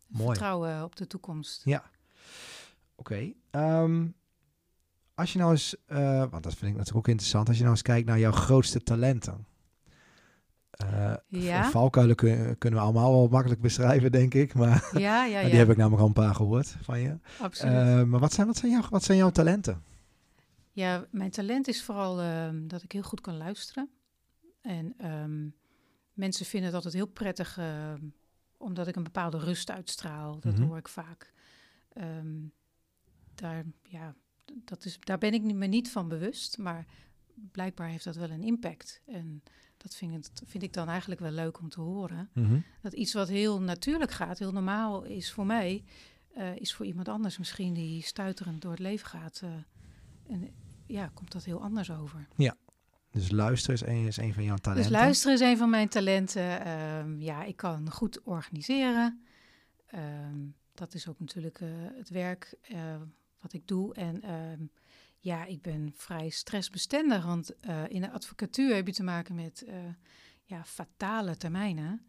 [0.08, 0.26] Mooi.
[0.26, 1.64] Vertrouwen op de toekomst.
[2.96, 3.32] oké.
[3.50, 4.06] Ehm,
[5.14, 7.74] als je nou eens, eh, want dat vind ik natuurlijk ook interessant, als je nou
[7.74, 9.46] eens kijkt naar jouw grootste talenten.
[11.28, 11.70] Ja.
[11.70, 14.54] Valkuilen kun- kunnen we allemaal wel makkelijk beschrijven, denk ik.
[14.54, 15.48] Maar Ja, ja, ja.
[15.48, 17.18] die heb ik namelijk al een paar gehoord van je.
[17.40, 18.06] Absoluut.
[18.06, 19.82] Maar wat zijn, wat, zijn jouw, wat zijn jouw talenten?
[20.78, 23.90] Ja, mijn talent is vooral ehm, dat ik heel goed kan luisteren.
[24.60, 25.48] En ehm,
[26.12, 28.02] mensen vinden het altijd heel prettig, ehm,
[28.56, 30.40] omdat ik een bepaalde rust uitstraal.
[30.40, 30.62] Dat Mhm.
[30.62, 31.32] hoor ik vaak.
[33.34, 34.14] Daar, ja,
[34.64, 36.86] dat is, daar ben ik me niet van bewust, maar
[37.34, 39.00] blijkbaar heeft dat wel een impact.
[39.06, 39.42] En
[39.76, 42.30] dat vind ik, vind ik dan eigenlijk wel leuk om te horen.
[42.34, 42.58] Mhm.
[42.80, 45.84] Dat iets wat heel natuurlijk gaat, heel normaal is voor mij,
[46.34, 49.40] eh, is voor iemand anders misschien die stuiterend door het leven gaat.
[49.44, 49.50] eh,
[50.28, 50.50] en
[50.88, 52.28] ja, komt dat heel anders over.
[53.10, 54.90] Dus luisteren is een, is een van jouw talenten.
[54.90, 56.64] Dus luisteren is een van mijn talenten.
[56.64, 59.22] Ehm, ja, ik kan goed organiseren.
[59.86, 60.38] Ehm,
[60.74, 62.96] dat is ook natuurlijk eh, het werk eh,
[63.40, 63.94] wat ik doe.
[63.94, 64.62] En ehm,
[65.18, 69.66] ja, ik ben vrij stressbestendig, want eh, in de advocatuur heb je te maken met
[70.44, 72.06] ja, fatale termijnen.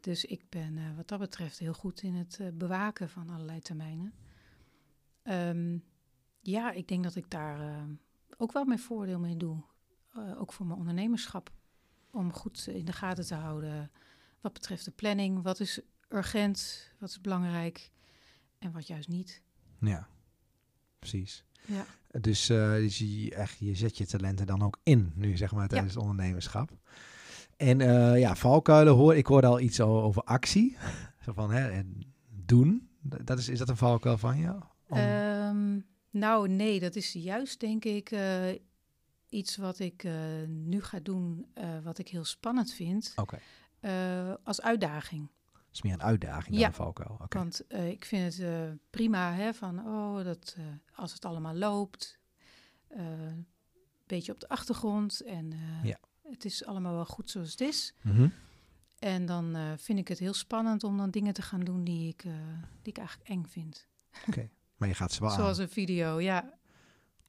[0.00, 4.12] Dus ik ben wat dat betreft heel goed in het bewaken van allerlei termijnen.
[6.42, 7.82] Ja, ik denk dat ik daar eh,
[8.36, 9.62] ook wel mijn voordeel mee doe.
[10.14, 11.50] Eh, ook voor mijn ondernemerschap.
[12.10, 13.90] Om goed in de gaten te houden
[14.40, 15.42] wat betreft de planning.
[15.42, 17.90] Wat is urgent, wat is belangrijk
[18.58, 19.42] en wat juist niet.
[19.80, 20.08] Ja,
[20.98, 21.44] precies.
[21.66, 21.84] Ja.
[22.20, 25.68] Dus, eh, dus je, echt, je zet je talenten dan ook in, nu zeg maar,
[25.68, 26.70] tijdens het ondernemerschap.
[27.56, 27.78] En
[28.18, 30.76] ja, valkuilen hoor, ik hoorde al iets over actie.
[31.24, 32.88] Zo van, hè, en doen.
[33.00, 34.50] Dat is, is dat een valkuil van je?
[34.88, 35.80] Om- Ehm,
[36.12, 38.48] nou, nee, dat is juist denk ik eh,
[39.28, 40.14] iets wat ik eh,
[40.46, 43.38] nu ga doen, eh, wat ik heel spannend vind, Oké,
[44.42, 45.30] als uitdaging.
[45.52, 46.66] dat is meer een uitdaging dan Ja.
[46.66, 47.18] een valkuil.
[47.22, 47.38] Oké.
[47.38, 50.56] Want ik vind het prima hè, van, oh, dat,
[50.94, 52.18] als het allemaal loopt,
[52.88, 53.46] een
[54.06, 55.98] beetje op de achtergrond en Ja.
[56.22, 57.94] het is allemaal wel goed zoals het is.
[58.02, 58.28] Mhm.
[58.98, 62.22] En dan vind ik het heel spannend om dan dingen te gaan doen die ik,
[62.82, 63.86] die ik eigenlijk eng vind.
[64.82, 65.62] Maar je gaat ze wel Zoals aan.
[65.64, 66.58] een video, ja.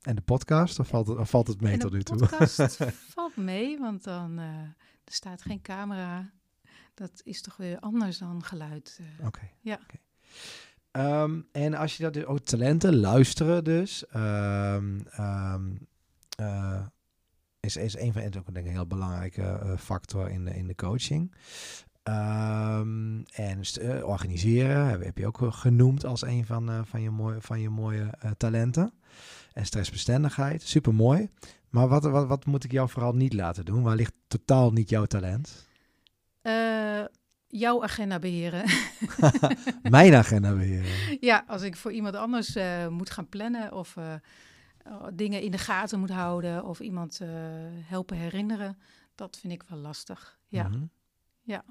[0.01, 2.17] En de podcast, of valt het, of valt het mee en tot de nu toe?
[2.17, 2.77] podcast
[3.15, 4.45] valt mee, want dan eh,
[5.03, 6.31] er staat geen camera.
[6.93, 8.99] Dat is toch weer anders dan geluid.
[9.19, 9.25] eh.
[9.25, 9.49] Oké.
[9.59, 9.79] Ja.
[10.91, 15.75] Ehm, en als je dat dus, ook talenten, luisteren dus, ehm, ehm,
[16.35, 16.85] eh,
[17.59, 20.67] is, is een van is ook denk ik een heel belangrijke factor in de, in
[20.67, 21.35] de coaching.
[22.03, 27.09] Ehm, en eh, organiseren heb, heb je ook genoemd als een van, eh, van je
[27.09, 28.93] mooie, van je mooie eh, talenten.
[29.53, 31.29] En stressbestendigheid, super mooi.
[31.69, 33.83] Maar wat, wat, wat moet ik jou vooral niet laten doen?
[33.83, 35.67] Waar ligt totaal niet jouw talent?
[37.47, 38.63] Jouw agenda beheren.
[39.89, 41.17] Mijn agenda beheren.
[41.19, 42.57] ja, als ik voor iemand anders
[42.89, 44.13] moet gaan plannen of uh,
[45.13, 47.19] dingen in de gaten moet houden of iemand
[47.85, 48.77] helpen herinneren,
[49.15, 50.39] dat vind ik wel lastig.
[50.47, 50.67] Ja.
[50.67, 50.85] Mhm.
[51.41, 51.63] Ja.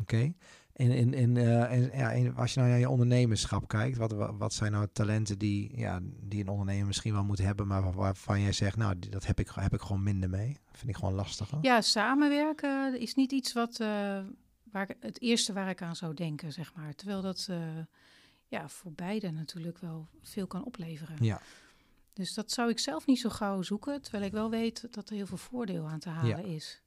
[0.00, 0.32] Oké.
[0.72, 1.36] En, en, en,
[1.68, 5.38] en, ja, en als je nou naar je ondernemerschap kijkt, wat, wat zijn nou talenten
[5.38, 9.26] die, ja, die een ondernemer misschien wel moet hebben, maar waarvan jij zegt, nou, dat
[9.26, 10.56] heb ik, heb ik gewoon minder mee?
[10.72, 11.58] vind ik gewoon lastiger.
[11.62, 13.78] Ja, samenwerken is niet iets wat,
[14.70, 16.94] waar ik, het eerste waar ik aan zou denken, zeg maar.
[16.94, 17.58] Terwijl dat uh,
[18.46, 21.16] ja, voor beide natuurlijk wel veel kan opleveren.
[21.24, 21.40] Ja.
[22.12, 25.14] Dus dat zou ik zelf niet zo gauw zoeken, terwijl ik wel weet dat er
[25.14, 26.54] heel veel voordeel aan te halen ja.
[26.54, 26.82] is.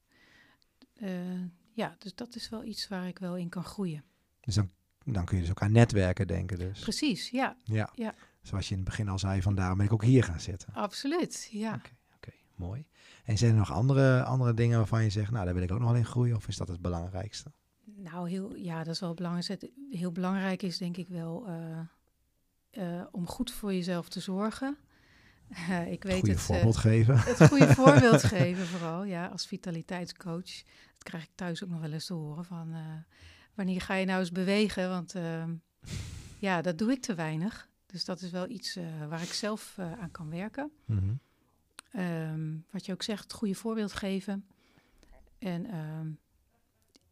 [1.74, 4.04] Ja, dus dat is wel iets waar ik wel in kan groeien.
[4.40, 4.70] Dus dan,
[5.06, 6.80] dan kun je dus ook aan netwerken denken dus.
[6.80, 7.58] Precies, ja.
[7.64, 7.90] Ja.
[7.96, 8.16] ja.
[8.42, 10.74] Zoals je in het begin al zei, vandaar ben ik ook hier gaan zitten.
[10.74, 11.74] Absoluut, ja.
[11.74, 12.86] Oké, okay, mooi.
[13.24, 15.80] En zijn er nog andere, andere dingen waarvan je zegt, nou, daar wil ik ook
[15.80, 16.36] nog wel in groeien?
[16.36, 17.52] Of is dat het belangrijkste?
[17.86, 19.70] Nou, heel, ja, dat is wel belangrijk.
[19.90, 21.80] Heel belangrijk is denk ik wel uh,
[22.72, 24.78] uh, om goed voor jezelf te zorgen.
[25.54, 27.18] Uh, ik weet goede het, voorbeeld geven.
[27.18, 30.64] Het goede voorbeeld geven vooral, ja, als vitaliteitscoach.
[30.94, 32.76] Dat krijg ik thuis ook nog wel eens te horen van
[33.54, 34.90] wanneer ga je nou eens bewegen?
[34.90, 35.54] Want ehm,
[36.40, 37.70] ja, dat doe ik te weinig.
[37.86, 38.78] Dus dat is wel iets
[39.10, 40.72] waar ik zelf aan kan werken.
[40.86, 42.02] Mm -hmm.
[42.02, 44.48] um, wat je ook zegt, het goede voorbeeld geven.
[45.40, 46.20] En um,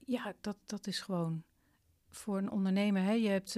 [0.06, 1.44] ja, dat, dat is gewoon
[2.10, 3.04] voor een ondernemer.
[3.04, 3.12] Hè?
[3.12, 3.54] Je hebt,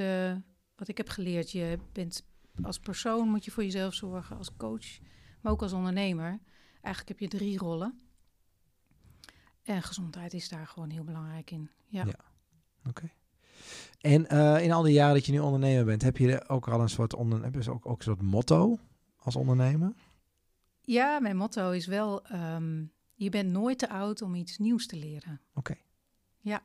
[0.76, 2.26] wat ik heb geleerd, je bent
[2.62, 5.00] als persoon moet je voor jezelf zorgen, als coach,
[5.42, 6.40] maar ook als ondernemer.
[6.82, 8.00] Eigenlijk heb je drie rollen.
[9.64, 11.70] En gezondheid is daar gewoon heel belangrijk in.
[11.88, 12.06] Ja.
[12.06, 12.16] ja.
[12.80, 12.90] Oké.
[12.90, 13.14] Okay.
[14.00, 16.82] En uh, in al die jaren dat je nu ondernemer bent, heb je ook al
[16.82, 18.80] een soort, onder, heb je ook, ook een soort motto
[19.18, 19.94] als ondernemer?
[20.82, 24.96] Ja, mijn motto is wel: um, je bent nooit te oud om iets nieuws te
[24.96, 25.42] leren.
[25.54, 25.60] Oké.
[25.60, 25.84] Okay.
[26.40, 26.64] Ja.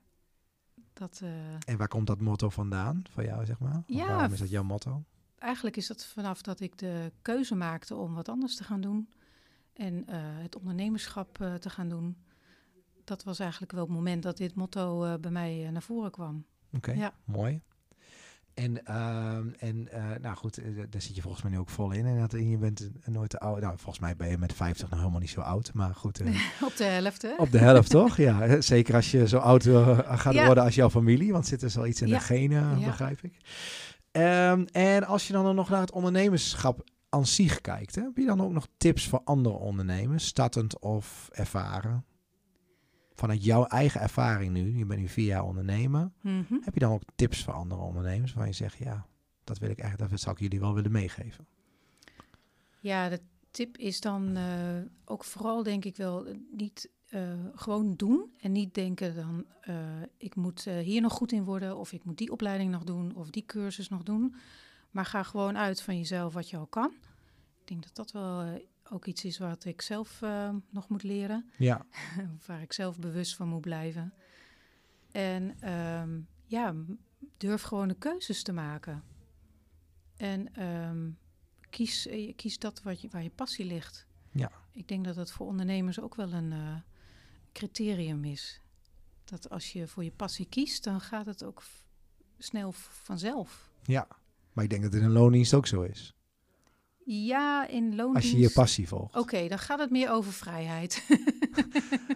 [0.93, 3.76] Dat, uh, en waar komt dat motto vandaan voor jou, zeg maar?
[3.76, 5.05] Of ja, waarom is dat jouw motto?
[5.39, 9.09] Eigenlijk is dat vanaf dat ik de keuze maakte om wat anders te gaan doen
[9.72, 12.16] en uh, het ondernemerschap uh, te gaan doen.
[13.05, 16.45] Dat was eigenlijk wel het moment dat dit motto bij mij naar voren kwam.
[16.66, 17.12] Oké, okay, ja.
[17.24, 17.61] mooi.
[18.55, 19.89] En, uh, en
[20.20, 20.61] nou goed,
[20.91, 22.07] daar zit je volgens mij nu ook vol in.
[22.07, 23.61] En dat je bent nooit te oud.
[23.61, 25.72] Nou, volgens mij ben je met 50 nog helemaal niet zo oud.
[25.74, 26.20] Maar goed.
[26.68, 27.34] Op de helft, hè?
[27.36, 28.16] Op de helft, toch?
[28.16, 30.47] Ja, zeker als je zo oud gaat ja.
[30.47, 31.32] worden als jouw familie.
[31.32, 32.18] Want zit er wel iets in ja.
[32.18, 33.41] de genen, begrijp ik.
[34.13, 37.95] Um, en als je dan nog naar het ondernemerschap aan zich kijkt.
[37.95, 40.27] Hè, heb je dan ook nog tips voor andere ondernemers?
[40.27, 42.05] Startend of ervaren?
[43.15, 46.61] Vanuit jouw eigen ervaring nu, je bent nu vier jaar ondernemer, mm -hmm.
[46.65, 49.07] heb je dan ook tips voor andere ondernemers waar je zegt, ja,
[49.45, 51.47] dat wil ik eigenlijk, dat zou ik jullie wel willen meegeven?
[52.81, 58.33] Ja, de tip is dan uh, ook vooral denk ik wel niet uh, gewoon doen
[58.39, 59.77] en niet denken dan uh,
[60.17, 63.31] ik moet hier nog goed in worden of ik moet die opleiding nog doen of
[63.31, 64.35] die cursus nog doen,
[64.91, 66.93] maar ga gewoon uit van jezelf wat je al kan.
[67.61, 70.21] Ik denk dat dat wel ook iets is wat ik zelf
[70.71, 71.51] nog moet leren.
[71.57, 71.87] Ja.
[72.47, 74.13] Waar ik zelf bewust van moet blijven.
[75.13, 76.75] En um, ja,
[77.37, 79.03] durf gewoon de keuzes te maken.
[80.17, 81.19] En um,
[81.71, 84.07] kies, kies dat wat je, waar je passie ligt.
[84.33, 84.51] Ja.
[84.73, 86.77] Ik denk dat dat voor ondernemers ook wel een uh,
[87.53, 88.61] criterium is.
[89.25, 91.63] Dat als je voor je passie kiest, dan gaat het ook
[92.39, 93.71] snel vanzelf.
[93.83, 94.09] Ja,
[94.53, 96.15] maar ik denk dat het in een loondienst ook zo is.
[97.11, 98.15] Ja, in loondienst.
[98.15, 99.09] Als je je passie volgt.
[99.09, 101.05] Oké, okay, dan gaat het meer over vrijheid.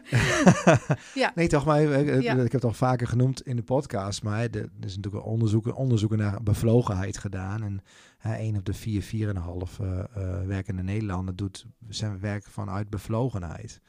[1.15, 1.33] ja.
[1.35, 2.33] Nee, toch, maar ik, ja.
[2.33, 6.19] ik heb het al vaker genoemd in de podcast, maar er is natuurlijk onderzoeken, onderzoeken
[6.19, 7.63] naar bevlogenheid gedaan.
[7.63, 7.83] En
[8.19, 12.21] hè, een op de vier, vier en een half uh, uh, werkende Nederlander doet zijn
[12.21, 13.81] werk vanuit bevlogenheid.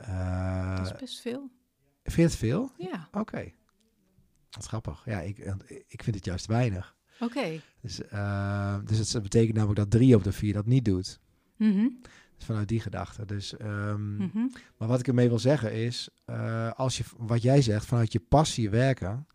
[0.00, 1.50] Uh, dat is best veel.
[2.02, 2.70] Vind je het veel?
[2.76, 3.08] Ja.
[3.08, 3.18] Oké.
[3.18, 3.54] Okay.
[4.50, 5.02] Dat is grappig.
[5.04, 5.38] Ja, ik,
[5.86, 6.96] ik vind het juist weinig.
[7.20, 7.24] Oké.
[7.24, 7.60] Okay.
[7.80, 11.20] Dus, uh, dus het betekent namelijk dat drie op de vier dat niet doet.
[11.56, 12.00] Mm -hmm.
[12.36, 13.24] dus vanuit die gedachte.
[13.24, 14.52] Dus, um, mm -hmm.
[14.76, 18.20] Maar wat ik ermee wil zeggen is, uh, als je, wat jij zegt, vanuit je
[18.20, 19.26] passie werken,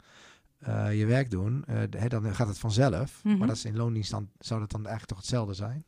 [0.67, 1.65] uh, je werk doen,
[2.07, 2.93] dan gaat het vanzelf.
[2.93, 3.07] Mhm.
[3.23, 3.37] Mm -hmm.
[3.37, 5.85] Maar dat is in loondienst dan, zou dat dan eigenlijk toch hetzelfde zijn?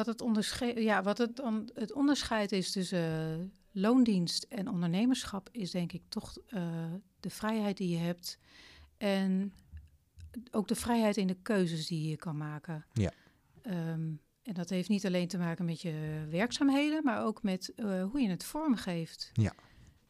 [0.00, 5.70] Wat het, ondersche ja, wat het, on het onderscheid is tussen loondienst en ondernemerschap, is
[5.70, 6.36] denk ik toch
[7.20, 8.38] de vrijheid die je hebt.
[8.96, 9.52] En
[10.50, 12.86] ook de vrijheid in de keuzes die je kan maken.
[12.92, 13.12] Ja.
[13.66, 18.04] Um, en dat heeft niet alleen te maken met je werkzaamheden, maar ook met uh,
[18.04, 19.30] hoe je het vormgeeft.
[19.32, 19.52] Ja.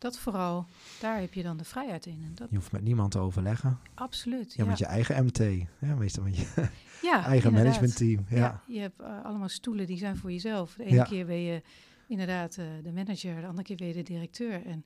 [0.00, 0.66] Dat vooral,
[1.00, 2.22] daar heb je dan de vrijheid in.
[2.24, 2.50] En dat...
[2.50, 3.78] Je hoeft met niemand te overleggen.
[3.94, 4.54] Absoluut.
[4.54, 4.68] Ja, ja.
[4.68, 5.38] met je eigen MT.
[5.78, 6.68] Ja, meestal met je
[7.10, 8.24] ja, eigen managementteam.
[8.28, 8.36] Ja.
[8.36, 8.62] ja.
[8.66, 10.74] je hebt uh, allemaal stoelen die zijn voor jezelf.
[10.74, 11.62] De ene keer ben je
[12.08, 14.66] inderdaad uh, de manager, de andere keer ben je de directeur.
[14.66, 14.84] En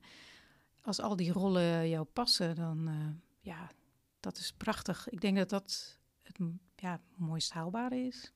[0.81, 2.89] als al die rollen jou passen, dan
[3.41, 3.71] ja,
[4.19, 5.09] dat is prachtig.
[5.09, 6.37] Ik denk dat dat het
[6.75, 8.33] ja, mooist haalbare is.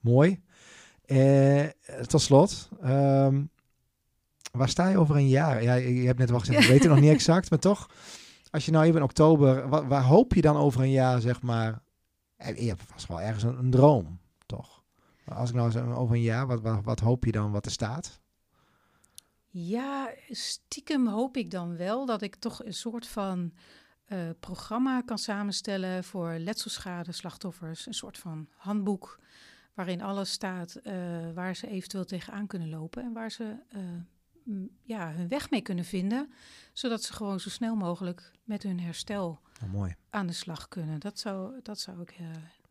[0.00, 0.42] Mooi.
[2.06, 3.50] Tot slot, um,
[4.50, 5.62] waar sta je over een jaar?
[5.62, 7.90] Ja, je hebt net wel gezegd, we weten nog niet exact, maar toch,
[8.50, 11.42] als je nou even in oktober, wat, waar hoop je dan over een jaar, zeg
[11.42, 11.82] maar?
[12.36, 14.82] Eh, je hebt vast wel ergens een, droom, toch?
[15.24, 17.72] Als ik nou eens over een jaar, wat, wat, wat hoop je dan wat er
[17.72, 18.20] staat?
[19.52, 23.52] Ja, stiekem hoop ik dan wel dat ik toch een soort van
[24.08, 27.86] uh, programma kan samenstellen voor letselschade slachtoffers.
[27.86, 29.18] Een soort van handboek
[29.74, 30.92] waarin alles staat uh,
[31.34, 33.80] waar ze eventueel tegenaan kunnen lopen en waar ze uh,
[34.82, 36.32] ja, hun weg mee kunnen vinden,
[36.72, 39.94] zodat ze gewoon zo snel mogelijk met hun herstel oh, mooi.
[40.10, 41.00] aan de slag kunnen.
[41.00, 42.16] Dat zou, dat zou ik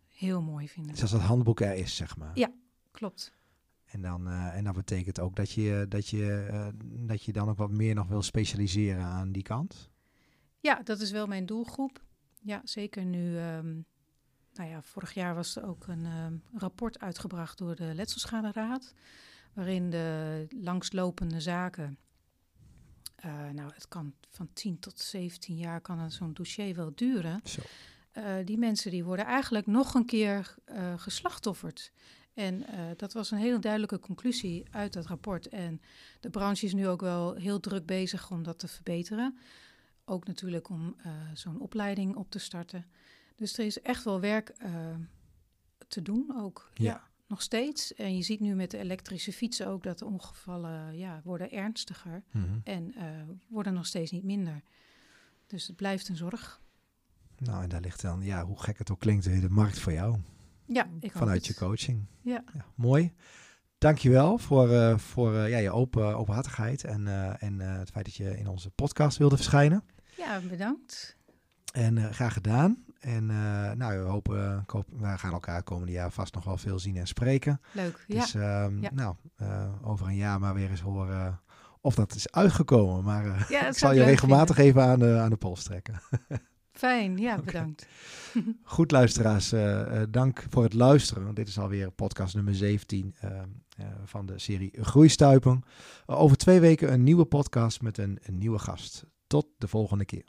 [0.07, 0.91] heel mooi vinden.
[0.91, 2.31] Dus als dat handboek er is, zeg maar.
[2.33, 2.51] Ja,
[2.91, 3.37] klopt.
[3.85, 6.67] En dan, uh, en dat betekent ook dat je, dat, je, uh,
[7.07, 9.89] dat je dan ook wat meer nog wil specialiseren aan die kant?
[10.59, 12.03] Ja, dat is wel mijn doelgroep.
[12.41, 13.37] Ja, zeker nu.
[13.37, 13.85] Um,
[14.53, 18.93] nou ja, vorig jaar was er ook een um, rapport uitgebracht door de Letselschaderaad.
[19.53, 21.97] Waarin de langslopende zaken.
[23.25, 27.41] Uh, nou, het kan van 10 tot 17 jaar kan zo'n dossier wel duren.
[27.43, 27.61] Zo.
[28.13, 31.91] Uh, die mensen die worden eigenlijk nog een keer uh, geslachtofferd.
[32.33, 32.65] En
[32.97, 35.47] dat was een hele duidelijke conclusie uit dat rapport.
[35.47, 35.81] En
[36.19, 39.37] de branche is nu ook wel heel druk bezig om dat te verbeteren.
[40.05, 40.95] Ook natuurlijk om
[41.33, 42.85] zo'n opleiding op te starten.
[43.35, 44.55] Dus er is echt wel werk
[45.87, 46.69] te doen ook.
[46.73, 46.83] Ja.
[46.83, 47.08] ja.
[47.29, 47.93] Nog steeds.
[47.93, 52.23] En je ziet nu met de elektrische fietsen ook dat de ongevallen ja, worden ernstiger.
[52.31, 52.61] Mm -hmm.
[52.63, 53.03] En uh,
[53.47, 54.61] worden nog steeds niet minder.
[55.47, 56.61] Dus het blijft een zorg.
[57.37, 60.19] Nou, en daar ligt dan, ja, hoe gek het ook klinkt, de markt voor jou.
[60.65, 62.05] Ja, ik Vanuit je coaching.
[62.21, 62.43] Ja.
[62.53, 63.13] ja mooi.
[63.77, 67.07] Dankjewel voor, uh, voor uh, ja, je open, openhartigheid en,
[67.39, 69.83] en het feit dat je in onze podcast wilde verschijnen.
[70.17, 71.17] Ja, bedankt.
[71.71, 72.85] En graag gedaan.
[72.99, 73.25] En
[73.77, 74.65] nou, we hopen,
[74.97, 77.61] we gaan elkaar komende jaar vast nog wel veel zien en spreken.
[77.71, 78.63] Leuk, dus, ja.
[78.63, 78.89] Um, ja.
[78.93, 79.15] nou,
[79.83, 81.39] over een jaar maar weer eens horen
[81.81, 83.03] of dat is uitgekomen.
[83.03, 84.73] Maar ja, ik zal je regelmatig vinden.
[84.73, 86.01] even aan de, aan de pols trekken.
[86.71, 87.87] Fijn, ja, bedankt.
[88.35, 88.55] Okay.
[88.63, 89.53] Goed, luisteraars.
[89.53, 91.23] Uh, uh, dank voor het luisteren.
[91.23, 93.31] Want dit is alweer podcast nummer 17 uh,
[94.03, 95.63] van de serie Groeistuipen.
[96.05, 99.05] over twee weken een nieuwe podcast met een, een nieuwe gast.
[99.27, 100.23] Tot de volgende keer.